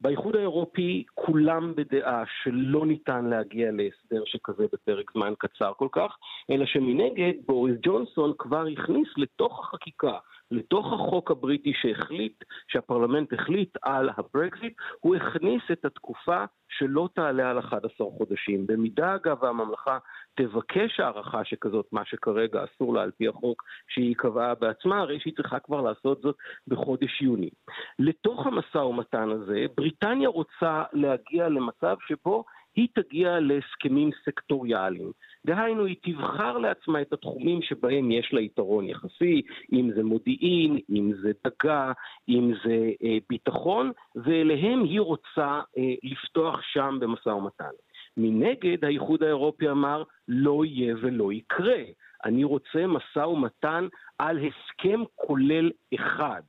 [0.00, 6.16] באיחוד האירופי כולם בדעה שלא ניתן להגיע להסדר שכזה בפרק זמן קצר כל כך,
[6.50, 10.18] אלא שמנגד בוריס ג'ונסון כבר הכניס לתוך החקיקה
[10.52, 17.58] לתוך החוק הבריטי שהחליט, שהפרלמנט החליט על הברקזיט, הוא הכניס את התקופה שלא תעלה על
[17.58, 18.66] 11 חודשים.
[18.66, 19.98] במידה אגב הממלכה
[20.34, 25.34] תבקש הארכה שכזאת, מה שכרגע אסור לה על פי החוק שהיא קבעה בעצמה, הרי שהיא
[25.36, 26.36] צריכה כבר לעשות זאת
[26.68, 27.50] בחודש יוני.
[27.98, 32.44] לתוך המשא ומתן הזה, בריטניה רוצה להגיע למצב שבו
[32.76, 35.12] היא תגיע להסכמים סקטוריאליים.
[35.46, 41.12] דהיינו, היא תבחר לעצמה את התחומים שבהם יש לה יתרון יחסי, אם זה מודיעין, אם
[41.22, 41.92] זה דגה,
[42.28, 47.74] אם זה אה, ביטחון, ואליהם היא רוצה אה, לפתוח שם במשא ומתן.
[48.16, 51.82] מנגד, האיחוד האירופי אמר, לא יהיה ולא יקרה.
[52.24, 56.42] אני רוצה משא ומתן על הסכם כולל אחד.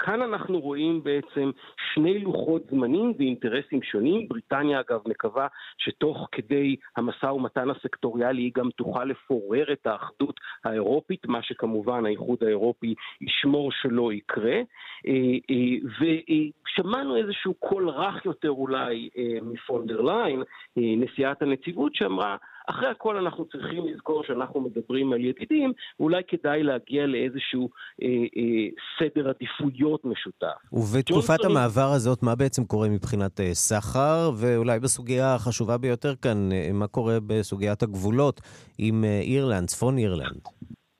[0.00, 1.50] כאן אנחנו רואים בעצם
[1.94, 4.28] שני לוחות זמנים ואינטרסים שונים.
[4.28, 5.46] בריטניה אגב מקווה
[5.78, 12.38] שתוך כדי המשא ומתן הסקטוריאלי היא גם תוכל לפורר את האחדות האירופית, מה שכמובן האיחוד
[12.44, 14.56] האירופי ישמור שלא יקרה.
[15.06, 15.12] אה,
[15.50, 20.42] אה, ושמענו איזשהו קול רך יותר אולי אה, מפונדר ליין,
[20.76, 22.36] נשיאת הנציבות, שאמרה
[22.70, 27.68] אחרי הכל אנחנו צריכים לזכור שאנחנו מדברים על ידידים, ואולי כדאי להגיע לאיזשהו
[28.02, 30.58] אה, אה, סדר עדיפויות משותף.
[30.72, 36.70] ובתקופת המעבר הזאת, מה בעצם קורה מבחינת אה, סחר, ואולי בסוגיה החשובה ביותר כאן, אה,
[36.72, 38.40] מה קורה בסוגיית הגבולות
[38.78, 40.42] עם אה, אירלנד, צפון אירלנד?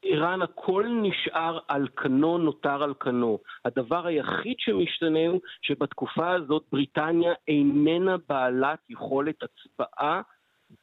[0.03, 3.39] איראן הכל נשאר על כנו, נותר על כנו.
[3.65, 10.23] הדבר היחיד שמשתנה הוא שבתקופה הזאת בריטניה איננה בעלת יכולת הצבעה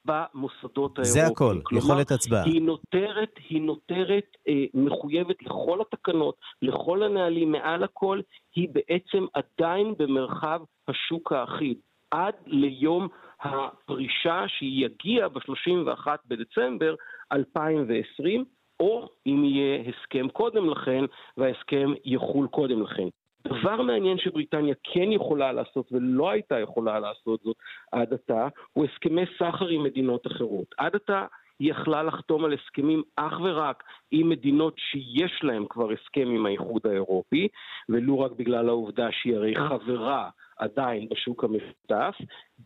[0.05, 1.25] במוסדות האירופיים.
[1.25, 2.43] זה הכל, כלומר, יכולת הצבעה.
[2.43, 8.21] היא נותרת, היא נותרת אה, מחויבת לכל התקנות, לכל הנהלים, מעל הכל,
[8.55, 11.77] היא בעצם עדיין במרחב השוק האחיד.
[12.11, 13.07] עד ליום
[13.41, 16.95] הפרישה שהיא יגיע ב-31 בדצמבר
[17.31, 18.45] 2020,
[18.79, 21.05] או אם יהיה הסכם קודם לכן,
[21.37, 23.07] וההסכם יחול קודם לכן.
[23.43, 27.57] דבר מעניין שבריטניה כן יכולה לעשות ולא הייתה יכולה לעשות זאת
[27.91, 30.75] עד עתה, הוא הסכמי סחר עם מדינות אחרות.
[30.77, 31.25] עד עתה
[31.59, 36.81] היא יכלה לחתום על הסכמים אך ורק עם מדינות שיש להן כבר הסכם עם האיחוד
[36.87, 37.47] האירופי,
[37.89, 42.15] ולו רק בגלל העובדה שהיא הרי חברה עדיין בשוק המשותף.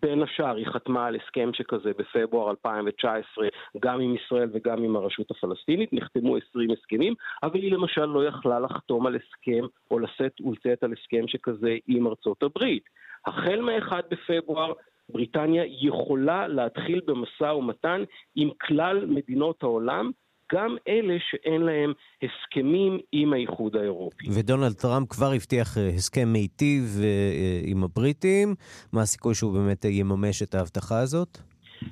[0.02, 3.48] בין השאר היא חתמה על הסכם שכזה בפברואר 2019
[3.80, 8.60] גם עם ישראל וגם עם הרשות הפלסטינית, נחתמו 20 הסכמים, אבל היא למשל לא יכלה
[8.60, 12.84] לחתום על הסכם או לשאת ולצאת על הסכם שכזה עם ארצות הברית.
[13.26, 14.74] החל מ-1 בפברואר
[15.10, 18.04] בריטניה יכולה להתחיל במשא ומתן
[18.36, 20.12] עם כלל מדינות העולם
[20.54, 24.26] גם אלה שאין להם הסכמים עם האיחוד האירופי.
[24.36, 28.56] ודונלד טראמפ כבר הבטיח אה, הסכם מיטיב אה, עם הבריטים.
[28.94, 31.38] מה הסיכוי שהוא באמת יממש את ההבטחה הזאת?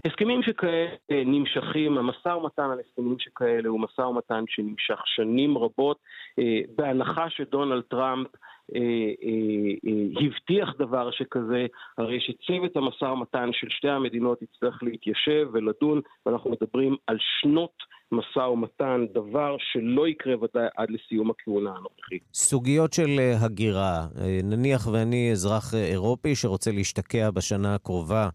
[0.05, 5.97] הסכמים שכאלה נמשכים, המשא ומתן על הסכמים שכאלה הוא משא ומתן שנמשך שנים רבות,
[6.39, 8.27] אה, בהנחה שדונלד טראמפ
[8.75, 8.81] אה,
[9.23, 11.65] אה, אה, הבטיח דבר שכזה,
[11.97, 17.73] הרי שצוות המשא ומתן של שתי המדינות יצטרך להתיישב ולדון, ואנחנו מדברים על שנות
[18.11, 22.23] משא ומתן, דבר שלא יקרה ודאי עד לסיום הכהונה הנוכחית.
[22.33, 24.07] סוגיות של הגירה,
[24.43, 28.29] נניח ואני אזרח אירופי שרוצה להשתקע בשנה הקרובה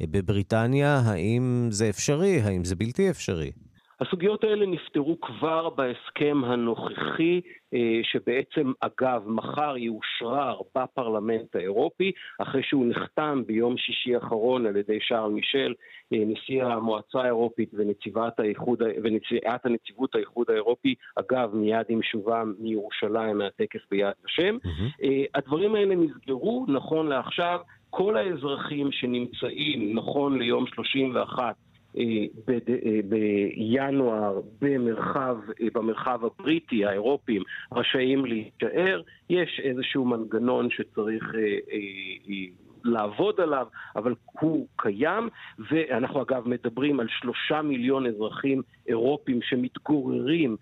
[0.00, 2.40] בבריטניה, האם זה אפשרי?
[2.40, 3.50] האם זה בלתי אפשרי?
[4.00, 7.40] הסוגיות האלה נפתרו כבר בהסכם הנוכחי,
[7.74, 14.98] אה, שבעצם, אגב, מחר יאושרר בפרלמנט האירופי, אחרי שהוא נחתם ביום שישי האחרון על ידי
[15.00, 15.74] שארל מישל,
[16.12, 23.38] אה, נשיא המועצה האירופית ונציבת האיחוד, ונציאת הנציבות האיחוד האירופי, אגב, מיד עם שובם מירושלים
[23.38, 24.56] מהטקס ביד ושם.
[24.64, 25.08] Mm-hmm.
[25.34, 31.54] הדברים האלה נסגרו, נכון לעכשיו, כל האזרחים שנמצאים, נכון ליום 31,
[31.96, 32.02] אה,
[32.48, 39.02] אה, בינואר במרחב, אה, במרחב הבריטי, האירופים, רשאים להישאר.
[39.30, 41.32] יש איזשהו מנגנון שצריך
[42.84, 45.28] לעבוד עליו, אבל הוא קיים,
[45.70, 50.56] ואנחנו אגב מדברים על שלושה מיליון אזרחים אירופים שמתגוררים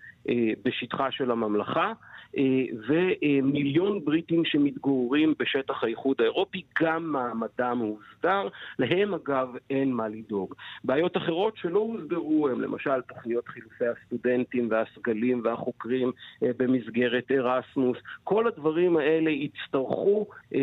[0.65, 1.93] בשטחה של הממלכה.
[2.37, 2.43] אה,
[2.87, 8.47] ומיליון בריטים שמתגוררים בשטח האיחוד האירופי, גם מעמדם הוסדר,
[8.79, 10.53] להם אגב אין מה לדאוג.
[10.83, 16.11] בעיות אחרות שלא הוסדרו הם למשל תוכניות חילופי הסטודנטים והסגלים והחוקרים
[16.43, 20.59] אה, במסגרת ארסמוס, כל הדברים האלה יצטרכו אה,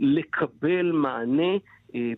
[0.00, 1.52] לקבל מענה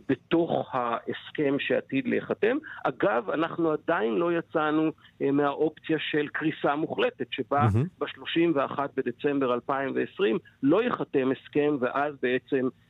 [0.08, 2.56] בתוך ההסכם שעתיד להיחתם.
[2.84, 4.90] אגב, אנחנו עדיין לא יצאנו
[5.22, 7.98] אה, מהאופציה של קריסה מוחלטת, שבה mm-hmm.
[7.98, 12.83] ב-31 בדצמבר 2020 לא ייחתם הסכם, ואז בעצם אה,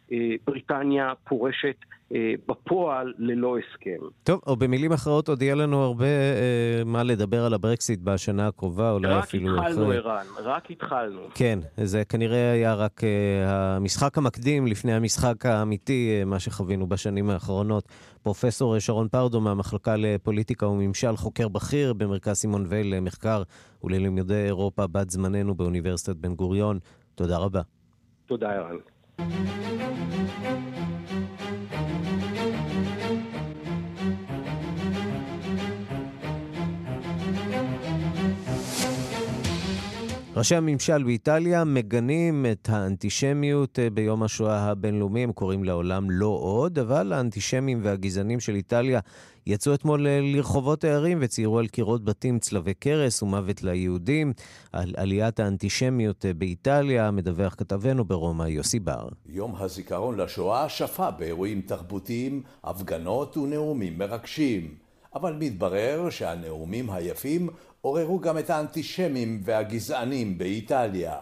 [0.47, 1.77] בריטניה פורשת
[2.15, 4.07] אה, בפועל ללא הסכם.
[4.23, 8.91] טוב, או במילים אחרות, עוד יהיה לנו הרבה אה, מה לדבר על הברקסיט בשנה הקרובה,
[8.91, 9.67] אולי אפילו אחרי.
[9.67, 11.21] רק התחלנו, ערן, רק התחלנו.
[11.35, 17.31] כן, זה כנראה היה רק אה, המשחק המקדים לפני המשחק האמיתי, אה, מה שחווינו בשנים
[17.31, 17.89] האחרונות.
[18.23, 23.43] פרופסור שרון פרדו מהמחלקה לפוליטיקה וממשל, חוקר בכיר במרכז סימון וייל למחקר
[23.85, 26.79] וללימודי אירופה בת זמננו באוניברסיטת בן גוריון.
[27.15, 27.61] תודה רבה.
[28.27, 28.77] תודה, ערן.
[29.19, 30.74] Müzik
[40.37, 46.79] ראשי הממשל באיטליה מגנים את האנטישמיות אה, ביום השואה הבינלאומי, הם קוראים לעולם לא עוד,
[46.79, 49.01] אבל האנטישמים והגזענים של איטליה
[49.47, 54.33] יצאו אתמול אה, לרחובות הערים וציירו על קירות בתים צלבי קרס ומוות ליהודים.
[54.73, 59.09] על עליית האנטישמיות אה, באיטליה מדווח כתבנו ברומא יוסי בר.
[59.27, 64.75] יום הזיכרון לשואה שפע באירועים תרבותיים, הפגנות ונאומים מרגשים.
[65.15, 67.49] אבל מתברר שהנאומים היפים
[67.85, 71.19] עוררו גם את האנטישמים והגזענים באיטליה.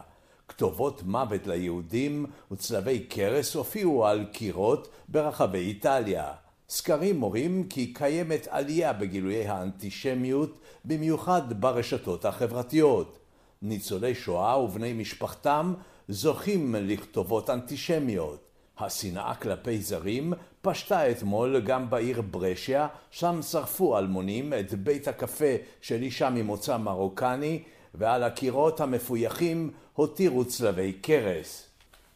[0.49, 6.33] כתובות מוות ליהודים וצלבי קרס הופיעו על קירות ברחבי איטליה.
[6.69, 13.19] סקרים מורים כי קיימת עלייה בגילויי האנטישמיות, במיוחד ברשתות החברתיות.
[13.63, 15.75] ניצולי שואה ובני משפחתם
[16.09, 18.49] זוכים לכתובות אנטישמיות.
[18.79, 26.03] השנאה כלפי זרים פשטה אתמול גם בעיר ברשיה, שם שרפו אלמונים את בית הקפה של
[26.03, 27.63] אישה ממוצא מרוקני,
[27.95, 31.67] ועל הקירות המפויחים הותירו צלבי קרס.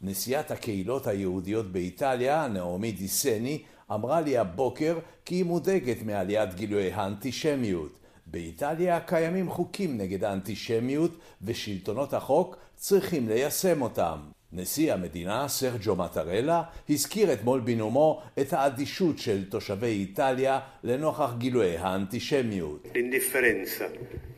[0.01, 7.99] נשיאת הקהילות היהודיות באיטליה, נעמי דיסני, אמרה לי הבוקר כי היא מודאגת מעליית גילויי האנטישמיות.
[8.27, 14.36] באיטליה קיימים חוקים נגד האנטישמיות ושלטונות החוק צריכים ליישם אותם.
[14.53, 22.87] נשיא המדינה, סרג'ו מטרלה, הזכיר אתמול בנאומו את האדישות של תושבי איטליה לנוכח גילויי האנטישמיות.
[22.95, 23.85] L'indifferenza,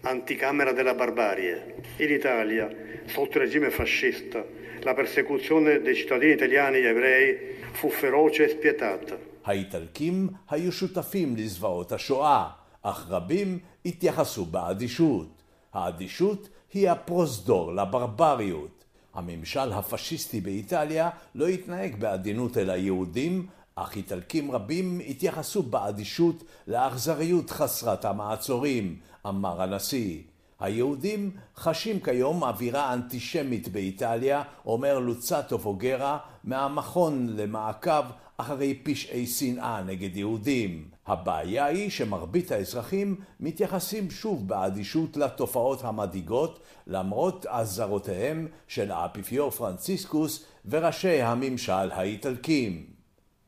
[0.02, 1.74] anticamera della barbarie.
[1.98, 2.68] In Italia,
[3.06, 4.40] sotto il regime fascista,
[4.82, 7.26] la persecuzione dei cittadini italiani e ebrei
[7.72, 9.16] fu feroce e spietata.
[9.44, 12.48] האיטלקים היו שותפים לזוועות השואה,
[12.82, 15.42] אך רבים התייחסו באדישות.
[15.72, 18.77] האדישות היא הפרוזדור לברבריות.
[19.18, 28.04] הממשל הפשיסטי באיטליה לא התנהג בעדינות אל היהודים, אך איטלקים רבים התייחסו באדישות לאכזריות חסרת
[28.04, 30.18] המעצורים, אמר הנשיא.
[30.60, 38.04] היהודים חשים כיום אווירה אנטישמית באיטליה, אומר לוצטו פוגרה מהמכון למעקב
[38.36, 40.88] אחרי פשעי שנאה נגד יהודים.
[41.08, 51.22] הבעיה היא שמרבית האזרחים מתייחסים שוב באדישות לתופעות המדאיגות למרות אזהרותיהם של האפיפיור פרנציסקוס וראשי
[51.22, 52.86] הממשל האיטלקים.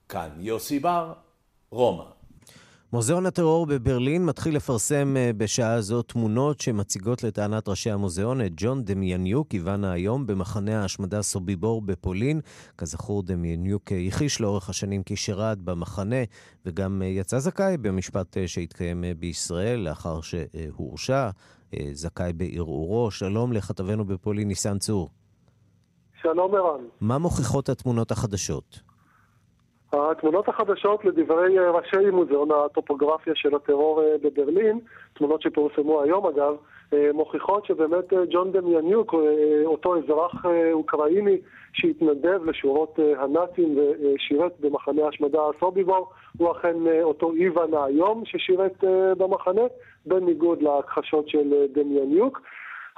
[0.09, 1.13] כאן יוסי בר,
[1.71, 2.20] רומא.
[2.93, 8.85] מוזיאון הטרור בברלין מתחיל לפרסם אה, בשעה זו תמונות שמציגות לטענת ראשי המוזיאון את ג'ון
[8.85, 12.41] דמיאניוק, איוונה היום, במחנה ההשמדה סוביבור בפולין.
[12.79, 16.17] כזכור, דמיאניוק הכחיש לאורך השנים כי שירת במחנה
[16.67, 21.31] וגם אה, יצא זכאי במשפט אה, שהתקיים בישראל לאחר שהורשע,
[21.93, 23.11] זכאי בערעורו.
[23.11, 25.09] שלום לכתבנו בפולין, ניסן צור.
[26.23, 26.85] שלום ערן.
[27.01, 28.90] מה מוכיחות התמונות החדשות?
[29.93, 34.81] התמונות החדשות לדברי אה, ראשי מוזיאון הטופוגרפיה של הטרור אה, בברלין,
[35.13, 36.57] תמונות שפורסמו היום אגב,
[36.93, 39.15] אה, מוכיחות שבאמת ג'ון דמיאניוק,
[39.65, 41.39] אותו אזרח אוקראיני
[41.73, 48.85] שהתנדב לשורות הנאצים ושירת במחנה השמדה סוביבור, הוא אכן אותו איוון היום ששירת
[49.19, 49.63] במחנה,
[50.07, 52.41] בניגוד להכחשות של דמיאניוק.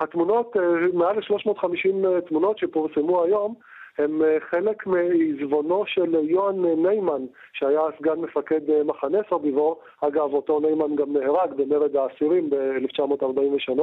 [0.00, 0.56] התמונות,
[0.92, 3.54] מעל ל-350 תמונות שפורסמו היום,
[3.98, 10.60] הם אה, חלק מעזבונו של יוהאן ניימן, שהיה סגן מפקד אה, מחנה סוביבור, אגב, אותו
[10.60, 13.80] ניימן גם נהרג במרד האסירים ב-1943.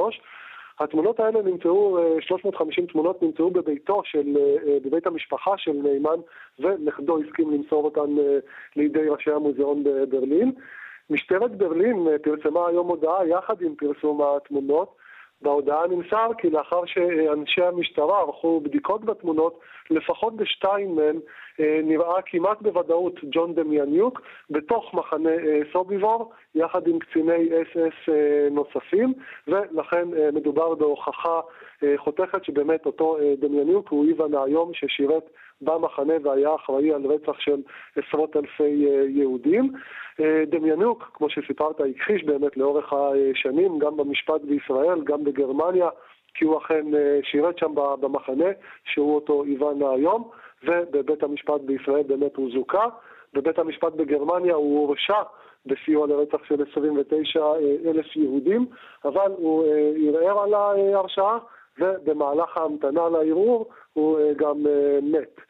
[0.80, 4.36] התמונות האלה נמצאו, 350 אה, תמונות נמצאו בביתו של,
[4.84, 6.20] בבית המשפחה של ניימן,
[6.58, 8.14] ונכדו הסכים למסור אותן
[8.76, 10.52] לידי ראשי המוזיאון בברלין.
[11.10, 14.96] משטרת ברלין פרסמה היום הודעה יחד עם פרסום התמונות,
[15.42, 21.16] בהודעה נמסר כי לאחר שאנשי המשטרה ערכו בדיקות בתמונות, לפחות בשתיים מהן
[21.60, 28.08] אה, נראה כמעט בוודאות ג'ון דמיאניוק בתוך מחנה אה, סוביבור יחד עם קציני אס אס
[28.08, 29.12] אה, נוספים
[29.48, 31.40] ולכן מדובר בהוכחה
[31.96, 35.30] חותכת שבאמת אותו דמיאניוק הוא איוון היום ששירת
[35.62, 37.60] במחנה והיה אחראי על רצח של
[37.96, 39.72] עשרות אלפי יהודים.
[40.46, 45.88] דמיאניוק, כמו שסיפרת, הכחיש באמת לאורך השנים, גם במשפט בישראל, גם בגרמניה,
[46.34, 46.86] כי הוא אכן
[47.22, 48.50] שירת שם במחנה,
[48.84, 50.30] שהוא אותו איוון היום.
[50.64, 52.86] ובבית המשפט בישראל באמת הוא זוכה.
[53.34, 55.22] בבית המשפט בגרמניה הוא הורשע
[55.66, 57.40] בסיוע לרצח של 29
[57.84, 58.66] אלף יהודים,
[59.04, 61.38] אבל הוא אה, ערער על ההרשעה
[61.78, 65.40] ובמהלך ההמתנה לערעור הוא אה, גם אה, מת.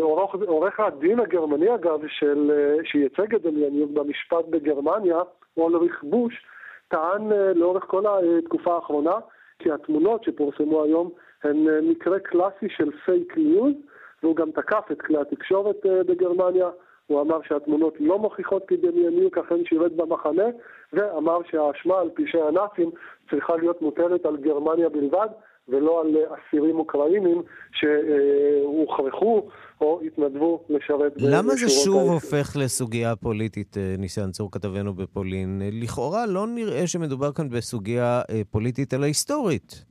[0.00, 2.50] עורך, עורך הדין הגרמני אגב, של,
[2.84, 5.18] שייצג את דמיאניוק במשפט בגרמניה,
[5.56, 6.46] אולריך בוש,
[6.88, 9.14] טען לאורך כל התקופה האחרונה
[9.58, 11.10] כי התמונות שפורסמו היום
[11.44, 13.74] הן מקרה קלאסי של פייק ניוז,
[14.22, 16.68] והוא גם תקף את כלי התקשורת אה, בגרמניה.
[17.06, 20.44] הוא אמר שהתמונות לא מוכיחות כי דמיאניוק אכן שירת במחנה,
[20.92, 22.90] ואמר שהאשמה על פשעי הנאצים
[23.30, 25.28] צריכה להיות מוטלת על גרמניה בלבד,
[25.68, 27.42] ולא על אסירים אוקראינים
[27.72, 29.48] שהוכרחו
[29.80, 32.12] או התנדבו לשרת למה זה שוב היחיד.
[32.12, 35.62] הופך לסוגיה פוליטית, ניסן צור כתבנו בפולין?
[35.82, 39.84] לכאורה לא נראה שמדובר כאן בסוגיה פוליטית אלא היסטורית.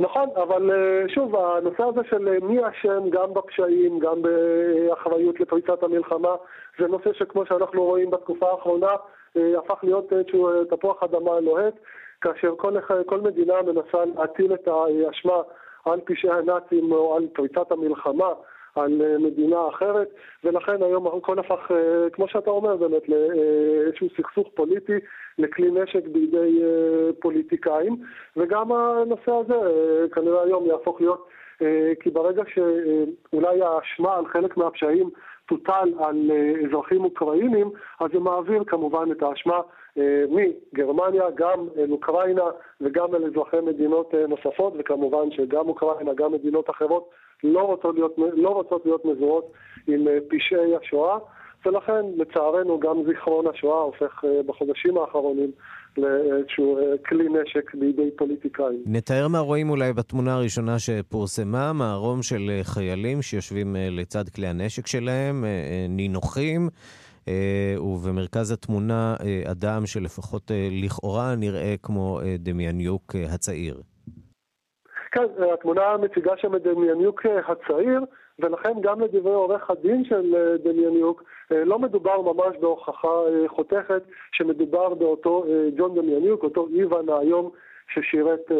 [0.00, 0.70] נכון, אבל
[1.08, 6.34] שוב, הנושא הזה של מי אשם גם בפשעים, גם באחריות לפריצת המלחמה,
[6.78, 8.92] זה נושא שכמו שאנחנו רואים בתקופה האחרונה,
[9.36, 11.74] הפך להיות איזשהו תפוח אדמה לוהט,
[12.20, 15.42] כאשר כל, כל מדינה מנסה להטיל את האשמה
[15.84, 18.32] על פשעי הנאצים או על פריצת המלחמה
[18.78, 20.08] על מדינה אחרת,
[20.44, 21.70] ולכן היום הכל הפך,
[22.12, 24.98] כמו שאתה אומר באמת, לאיזשהו סכסוך פוליטי,
[25.38, 26.62] לכלי נשק בידי
[27.20, 27.96] פוליטיקאים,
[28.36, 29.54] וגם הנושא הזה
[30.14, 31.26] כנראה היום יהפוך להיות,
[32.00, 35.10] כי ברגע שאולי האשמה על חלק מהפשעים
[35.48, 36.30] תוטל על
[36.66, 37.70] אזרחים אוקראינים,
[38.00, 39.60] אז זה מעביר כמובן את האשמה
[40.28, 42.44] מגרמניה, גם אל אוקראינה
[42.80, 47.10] וגם אל אזרחי מדינות נוספות, וכמובן שגם אוקראינה, גם מדינות אחרות
[47.44, 49.52] לא רוצות להיות, לא רוצות להיות מזוהות
[49.86, 51.18] עם פשעי השואה,
[51.66, 55.50] ולכן לצערנו גם זיכרון השואה הופך בחודשים האחרונים
[55.96, 56.78] לאיזשהו
[57.08, 58.82] כלי נשק בידי פוליטיקאים.
[58.86, 65.44] נתאר מה רואים אולי בתמונה הראשונה שפורסמה, מערום של חיילים שיושבים לצד כלי הנשק שלהם,
[65.88, 66.68] נינוחים.
[67.80, 73.80] ובמרכז התמונה אדם שלפחות לכאורה נראה כמו דמיאניוק הצעיר.
[75.16, 78.00] כן, התמונה מציגה שם את דמיאניוק הצעיר,
[78.38, 83.08] ולכן גם לדברי עורך הדין של דמיאניוק, לא מדובר ממש בהוכחה
[83.46, 84.02] חותכת
[84.32, 85.44] שמדובר באותו
[85.76, 87.50] ג'ון דמיאניוק, אותו איוון היום
[87.94, 88.50] ששירת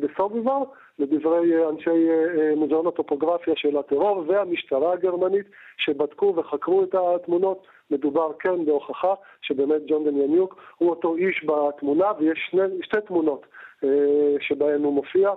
[0.00, 0.62] בסוביבר,
[0.98, 2.08] לדברי אנשי
[2.56, 5.46] מוזיאון הטופוגרפיה של הטרור והמשטרה הגרמנית
[5.76, 7.66] שבדקו וחקרו את התמונות.
[7.90, 13.46] מדובר כן בהוכחה שבאמת ג'ון דמיאניוק הוא אותו איש בתמונה, ויש שני, שתי תמונות
[14.40, 15.30] שבהן הוא מופיע.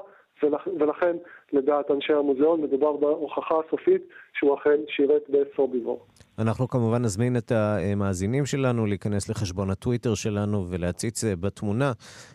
[0.80, 1.18] ולכן,
[1.54, 4.02] לדעת אנשי המוזיאון, מדובר בהוכחה הסופית
[4.34, 6.06] שהוא אכן שירת בסוביבור.
[6.40, 11.92] אנחנו כמובן נזמין את המאזינים שלנו להיכנס לחשבון הטוויטר שלנו ולהציץ בתמונה,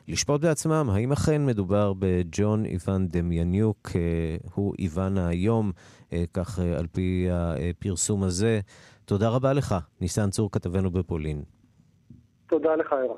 [0.09, 3.89] לשפוט בעצמם האם אכן מדובר בג'ון איוון דמיאניוק,
[4.55, 5.73] הוא איוון היום,
[6.33, 8.61] כך על פי הפרסום הזה.
[9.05, 11.43] תודה רבה לך, ניסן צור, כתבנו בפולין.
[12.47, 13.17] תודה לך, ערן.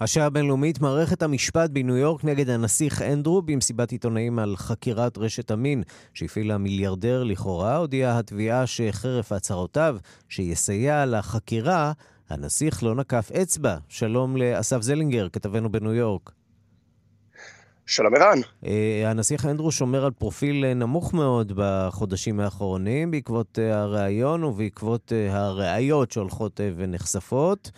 [0.00, 5.82] השעה הבינלאומית, מערכת המשפט בניו יורק נגד הנסיך אנדרו במסיבת עיתונאים על חקירת רשת המין
[6.14, 9.96] שהפעילה מיליארדר לכאורה, הודיעה התביעה שחרף הצהרותיו
[10.28, 11.92] שיסייע לחקירה,
[12.30, 13.76] הנסיך לא נקף אצבע.
[13.88, 16.30] שלום לאסף זלינגר, כתבנו בניו יורק.
[17.86, 18.38] שלום ערן.
[19.06, 27.70] הנסיך אנדרו שומר על פרופיל נמוך מאוד בחודשים האחרונים בעקבות הראיון ובעקבות הראיות שהולכות ונחשפות.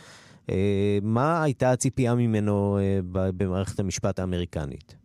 [1.02, 2.78] מה הייתה הציפייה ממנו
[3.10, 4.96] במערכת המשפט האמריקנית?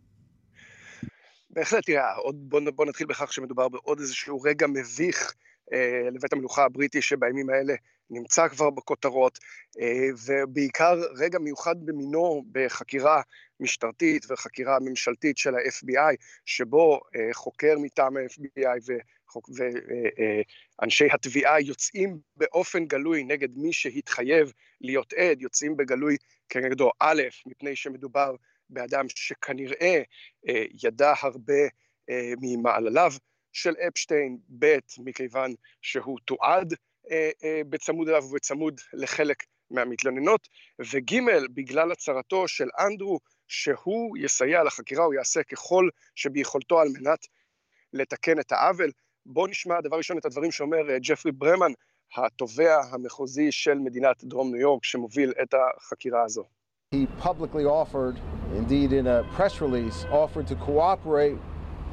[1.50, 5.34] בהחלט, תראה, בוא, בוא נתחיל בכך שמדובר בעוד איזשהו רגע מביך
[5.72, 7.74] אה, לבית המלוכה הבריטי שבבימים האלה
[8.10, 9.38] נמצא כבר בכותרות,
[9.80, 13.22] אה, ובעיקר רגע מיוחד במינו בחקירה
[13.60, 18.92] משטרתית וחקירה ממשלתית של ה-FBI, שבו אה, חוקר מטעם ה-FBI
[20.80, 26.16] ואנשי התביעה יוצאים באופן גלוי נגד מי שהתחייב להיות עד, יוצאים בגלוי
[26.48, 28.34] כנגדו, א', מפני שמדובר
[28.70, 30.02] באדם שכנראה
[30.84, 31.62] ידע הרבה
[32.42, 33.12] ממעלליו
[33.52, 36.74] של אפשטיין, ב', מכיוון שהוא תועד
[37.70, 40.48] בצמוד אליו ובצמוד לחלק מהמתלוננות,
[40.80, 41.18] וג',
[41.54, 47.26] בגלל הצהרתו של אנדרו, שהוא יסייע לחקירה, הוא יעשה ככל שביכולתו על מנת
[47.92, 48.90] לתקן את העוול.
[49.26, 51.72] בואו נשמע דבר ראשון את הדברים שאומר ג'פרי ברמן,
[52.16, 56.44] התובע המחוזי של מדינת דרום ניו יורק, שמוביל את החקירה הזו.
[56.94, 58.16] He publicly offered,
[58.60, 61.38] indeed in a press release, offered to cooperate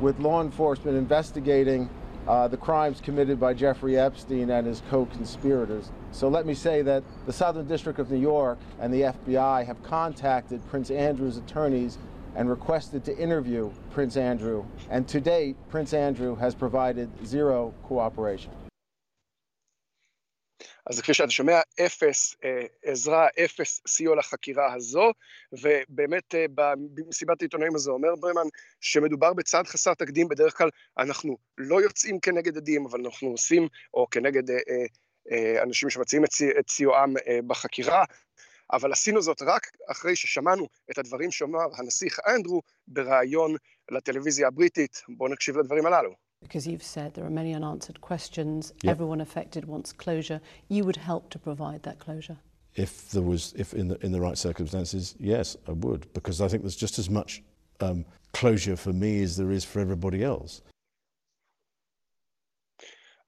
[0.01, 1.89] with law enforcement investigating
[2.27, 5.91] uh, the crimes committed by Jeffrey Epstein and his co-conspirators.
[6.11, 9.81] So let me say that the Southern District of New York and the FBI have
[9.83, 11.97] contacted Prince Andrew's attorneys
[12.35, 14.65] and requested to interview Prince Andrew.
[14.89, 18.51] And to date, Prince Andrew has provided zero cooperation.
[20.85, 25.11] אז כפי שאתה שומע, אפס אה, עזרה, אפס סיוע לחקירה הזו,
[25.51, 26.45] ובאמת אה,
[26.93, 28.47] במסיבת העיתונאים הזו אומר ברמן
[28.81, 34.07] שמדובר בצעד חסר תקדים, בדרך כלל אנחנו לא יוצאים כנגד עדים, אבל אנחנו עושים, או
[34.11, 34.85] כנגד אה, אה,
[35.31, 36.29] אה, אנשים שמציעים את,
[36.59, 38.03] את סיועם אה, בחקירה,
[38.71, 43.55] אבל עשינו זאת רק אחרי ששמענו את הדברים שאמר הנסיך אנדרו בריאיון
[43.91, 45.01] לטלוויזיה הבריטית.
[45.09, 46.15] בואו נקשיב לדברים הללו.
[46.42, 48.92] because you've said there are many unanswered questions, yep.
[48.92, 50.40] everyone affected wants closure.
[50.68, 52.38] You would help to provide that closure?
[52.74, 56.48] If there was, if in the, in the right circumstances, yes, I would, because I
[56.48, 57.42] think there's just as much
[57.80, 60.62] um, closure for me as there is for everybody else.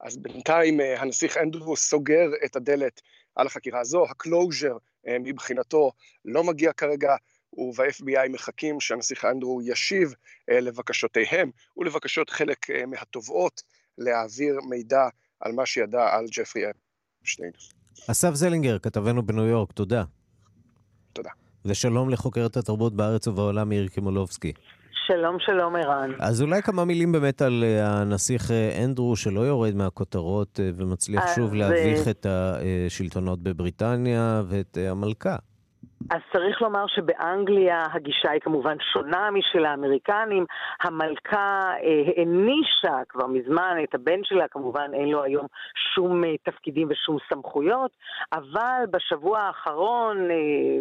[0.03, 3.01] אז בינתיים הנסיך אנדרו סוגר את הדלת
[3.35, 4.77] על החקירה הזו, הקלוז'ר
[5.07, 5.91] מבחינתו
[6.25, 7.15] לא מגיע כרגע,
[7.52, 10.14] וב-FBI מחכים שהנסיך אנדרו ישיב
[10.48, 13.62] לבקשותיהם ולבקשות חלק מהתובעות
[13.98, 15.08] להעביר מידע
[15.40, 16.62] על מה שידע על ג'פרי
[17.22, 17.50] אפשטיין.
[18.10, 20.04] אסף זלינגר, כתבנו בניו יורק, תודה.
[21.12, 21.30] תודה.
[21.64, 24.52] ושלום לחוקרת התרבות בארץ ובעולם מירי קימולובסקי.
[25.06, 26.10] שלום, שלום, ערן.
[26.18, 28.50] אז אולי כמה מילים באמת על הנסיך
[28.84, 35.36] אנדרו, שלא יורד מהכותרות ומצליח שוב להביך את השלטונות בבריטניה ואת המלכה.
[36.10, 40.46] אז צריך לומר שבאנגליה הגישה היא כמובן שונה משל האמריקנים.
[40.80, 45.46] המלכה אה, הענישה כבר מזמן את הבן שלה, כמובן אין לו היום
[45.94, 47.90] שום אה, תפקידים ושום סמכויות,
[48.32, 50.36] אבל בשבוע האחרון, אה,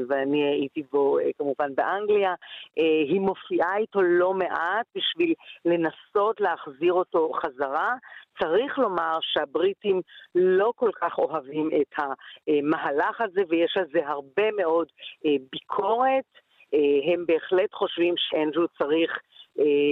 [0.08, 2.34] ואני הייתי בו אה, כמובן באנגליה,
[2.80, 5.34] אה, היא מופיעה איתו לא מעט בשביל
[5.66, 7.96] לנסות להחזיר אותו חזרה.
[8.40, 10.02] צריך לומר שהבריטים
[10.36, 14.88] לא כל כך אוהבים את המהלך הזה, ויש על זה הרבה מאוד
[15.52, 16.26] ביקורת.
[17.14, 19.20] הם בהחלט חושבים שאנדרו צריך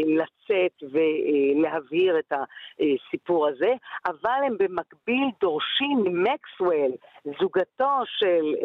[0.05, 3.73] לצאת ולהבהיר את הסיפור הזה,
[4.05, 6.91] אבל הם במקביל דורשים ממקסוול,
[7.39, 8.55] זוגתו של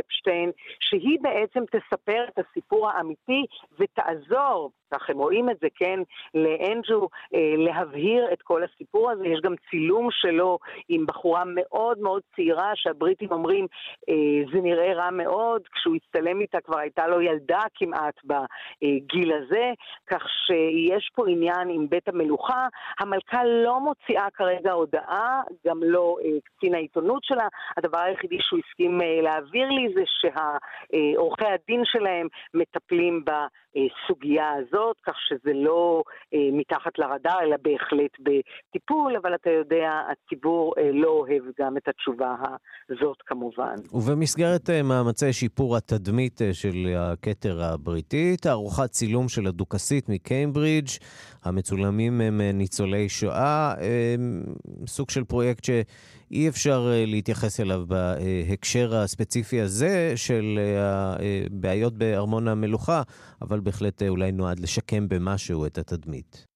[0.00, 0.50] אפשטיין,
[0.80, 3.46] שהיא בעצם תספר את הסיפור האמיתי
[3.78, 6.00] ותעזור כך הם רואים את זה, כן,
[6.34, 9.26] לאנג'ו אה, להבהיר את כל הסיפור הזה.
[9.26, 10.58] יש גם צילום שלו
[10.88, 13.66] עם בחורה מאוד מאוד צעירה, שהבריטים אומרים,
[14.08, 14.14] אה,
[14.52, 19.72] זה נראה רע מאוד, כשהוא הצטלם איתה כבר הייתה לו ילדה כמעט בגיל הזה,
[20.06, 22.66] כך שיש פה עניין עם בית המלוכה.
[23.00, 27.48] המלכה לא מוציאה כרגע הודעה, גם לא אה, קצין העיתונות שלה.
[27.76, 34.75] הדבר היחידי שהוא הסכים אה, להעביר לי זה שעורכי הדין שלהם מטפלים בסוגיה הזאת.
[34.76, 36.02] הזאת, כך שזה לא
[36.34, 41.88] אה, מתחת לרדאר, אלא בהחלט בטיפול, אבל אתה יודע, הציבור אה, לא אוהב גם את
[41.88, 42.34] התשובה
[42.90, 43.74] הזאת כמובן.
[43.92, 50.88] ובמסגרת אה, מאמצי שיפור התדמית אה, של הכתר הבריטי, תערוכת צילום של הדוכסית מקיימברידג',
[51.44, 54.14] המצולמים הם אה, ניצולי שואה, אה,
[54.86, 55.70] סוג של פרויקט ש...
[56.30, 63.02] אי אפשר אה, להתייחס אליו בהקשר הספציפי הזה של הבעיות בארמון המלוכה,
[63.42, 66.55] אבל בהחלט אולי נועד לשקם במשהו את התדמית.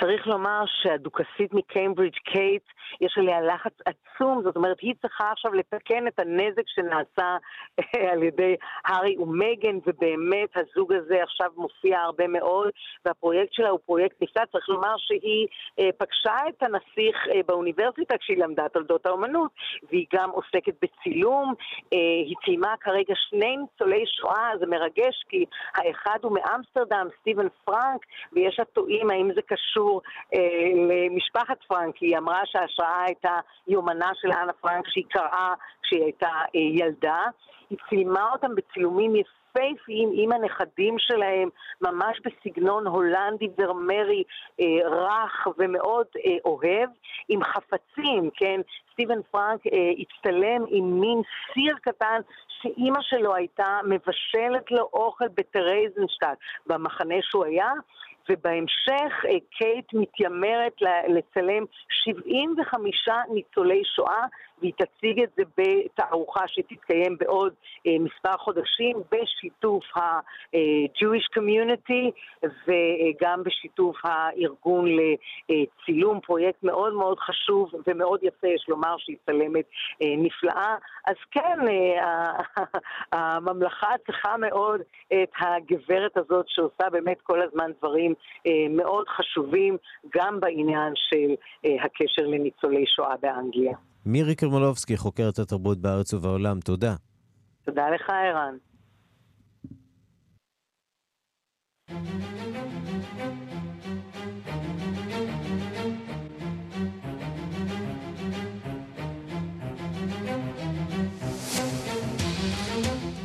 [0.00, 2.62] צריך לומר שהדוכסית מקיימברידג' קייט,
[3.00, 7.36] יש עליה לחץ עצום, זאת אומרת, היא צריכה עכשיו לתקן את הנזק שנעשה
[7.78, 12.70] אה, על ידי הארי ומייגן, ובאמת הזוג הזה עכשיו מופיע הרבה מאוד,
[13.04, 14.42] והפרויקט שלה הוא פרויקט נפלא.
[14.52, 15.46] צריך לומר שהיא
[15.78, 19.50] אה, פגשה את הנסיך אה, באוניברסיטה כשהיא למדה תולדות האומנות,
[19.90, 21.54] והיא גם עוסקת בצילום.
[21.92, 25.44] אה, היא ציימה כרגע שני ניצולי שואה, זה מרגש, כי
[25.74, 30.02] האחד הוא מאמסטרדם, סטיבן פרנק, ויש הטועים האם זה קשור קשור
[30.34, 36.28] אה, למשפחת פרנק, היא אמרה שההשראה הייתה יומנה של אנה פרנק שהיא קראה כשהיא הייתה
[36.28, 37.22] אה, ילדה.
[37.70, 41.48] היא צילמה אותם בצילומים יפהפיים עם הנכדים שלהם,
[41.80, 44.22] ממש בסגנון הולנדי ורמרי
[44.60, 46.90] אה, רך ומאוד אה, אוהב,
[47.28, 48.60] עם חפצים, כן?
[48.92, 51.22] סטיבן פרנק אה, הצטלם עם מין
[51.54, 57.72] סיר קטן שאימא שלו הייתה מבשלת לו אוכל בטרייזנשטט, במחנה שהוא היה,
[58.28, 60.76] ובהמשך אה, קייט מתיימרת
[61.08, 61.64] לצלם
[62.04, 64.26] 75 ניצולי שואה
[64.60, 67.52] והיא תציג את זה בתערוכה שתתקיים בעוד
[67.86, 72.10] אה, מספר חודשים בשיתוף ה-Jewish Community
[72.42, 74.86] וגם בשיתוף הארגון
[75.48, 79.64] לצילום, פרויקט מאוד מאוד חשוב ומאוד יפה, יש לומר שהיא צלמת
[80.02, 80.76] אה, נפלאה.
[81.06, 82.32] אז כן, אה,
[83.12, 88.14] הממלכה צריכה מאוד את הגברת הזאת שעושה באמת כל הזמן דברים
[88.46, 89.76] אה, מאוד חשובים,
[90.14, 91.34] גם בעניין של
[91.64, 93.76] אה, הקשר לניצולי שואה באנגליה.
[94.06, 96.94] מירי קרמלובסקי, חוקרת התרבות בארץ ובעולם, תודה.
[97.64, 98.56] תודה לך, ערן.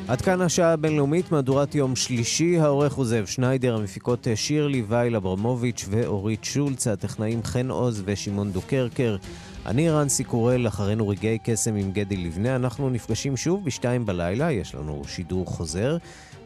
[0.08, 5.86] עד כאן השעה הבינלאומית, מהדורת יום שלישי, העורך הוא זאב שניידר, המפיקות שירלי וייל אברמוביץ'
[5.90, 9.18] ואורית שולץ, הטכנאים חן עוז ושמעון דוקרקר.
[9.66, 12.56] אני רנסי קורל, אחרינו רגעי קסם עם גדי לבנה.
[12.56, 15.98] אנחנו נפגשים שוב בשתיים בלילה, יש לנו שידור חוזר,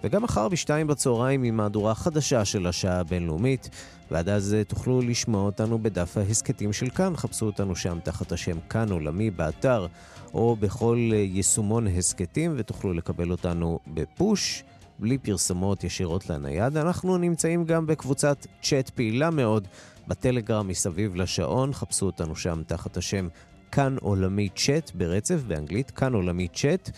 [0.03, 3.70] וגם מחר בשתיים בצהריים עם מהדורה חדשה של השעה הבינלאומית.
[4.11, 8.91] ועד אז תוכלו לשמוע אותנו בדף ההסכתים של כאן, חפשו אותנו שם תחת השם כאן
[8.91, 9.88] עולמי באתר
[10.34, 14.63] או בכל יישומון הסכתים, ותוכלו לקבל אותנו בפוש
[14.99, 16.78] בלי פרסומות ישירות לנייד.
[16.78, 19.68] אנחנו נמצאים גם בקבוצת צ'אט פעילה מאוד
[20.08, 23.28] בטלגרם מסביב לשעון, חפשו אותנו שם תחת השם
[23.72, 26.89] כאן עולמי צ'אט ברצף באנגלית, כאן עולמי צ'אט,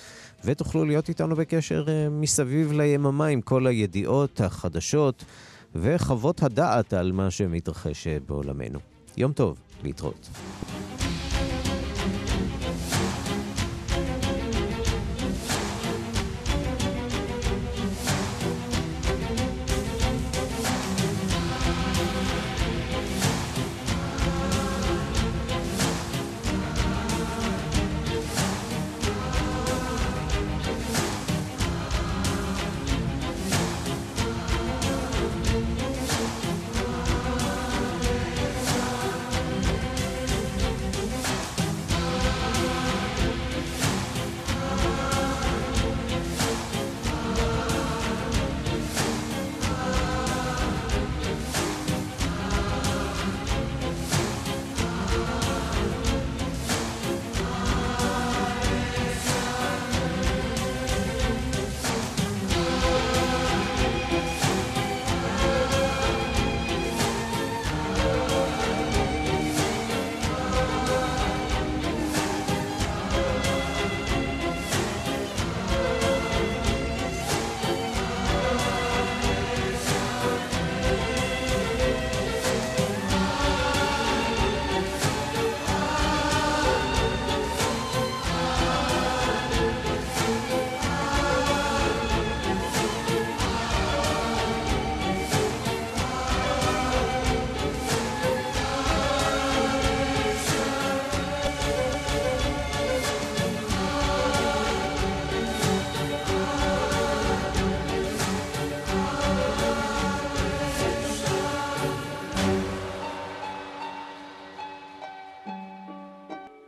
[0.45, 5.25] ותוכלו להיות איתנו בקשר uh, מסביב ליממה עם כל הידיעות, החדשות
[5.75, 8.79] וחוות הדעת על מה שמתרחש בעולמנו.
[9.17, 10.29] יום טוב, להתראות.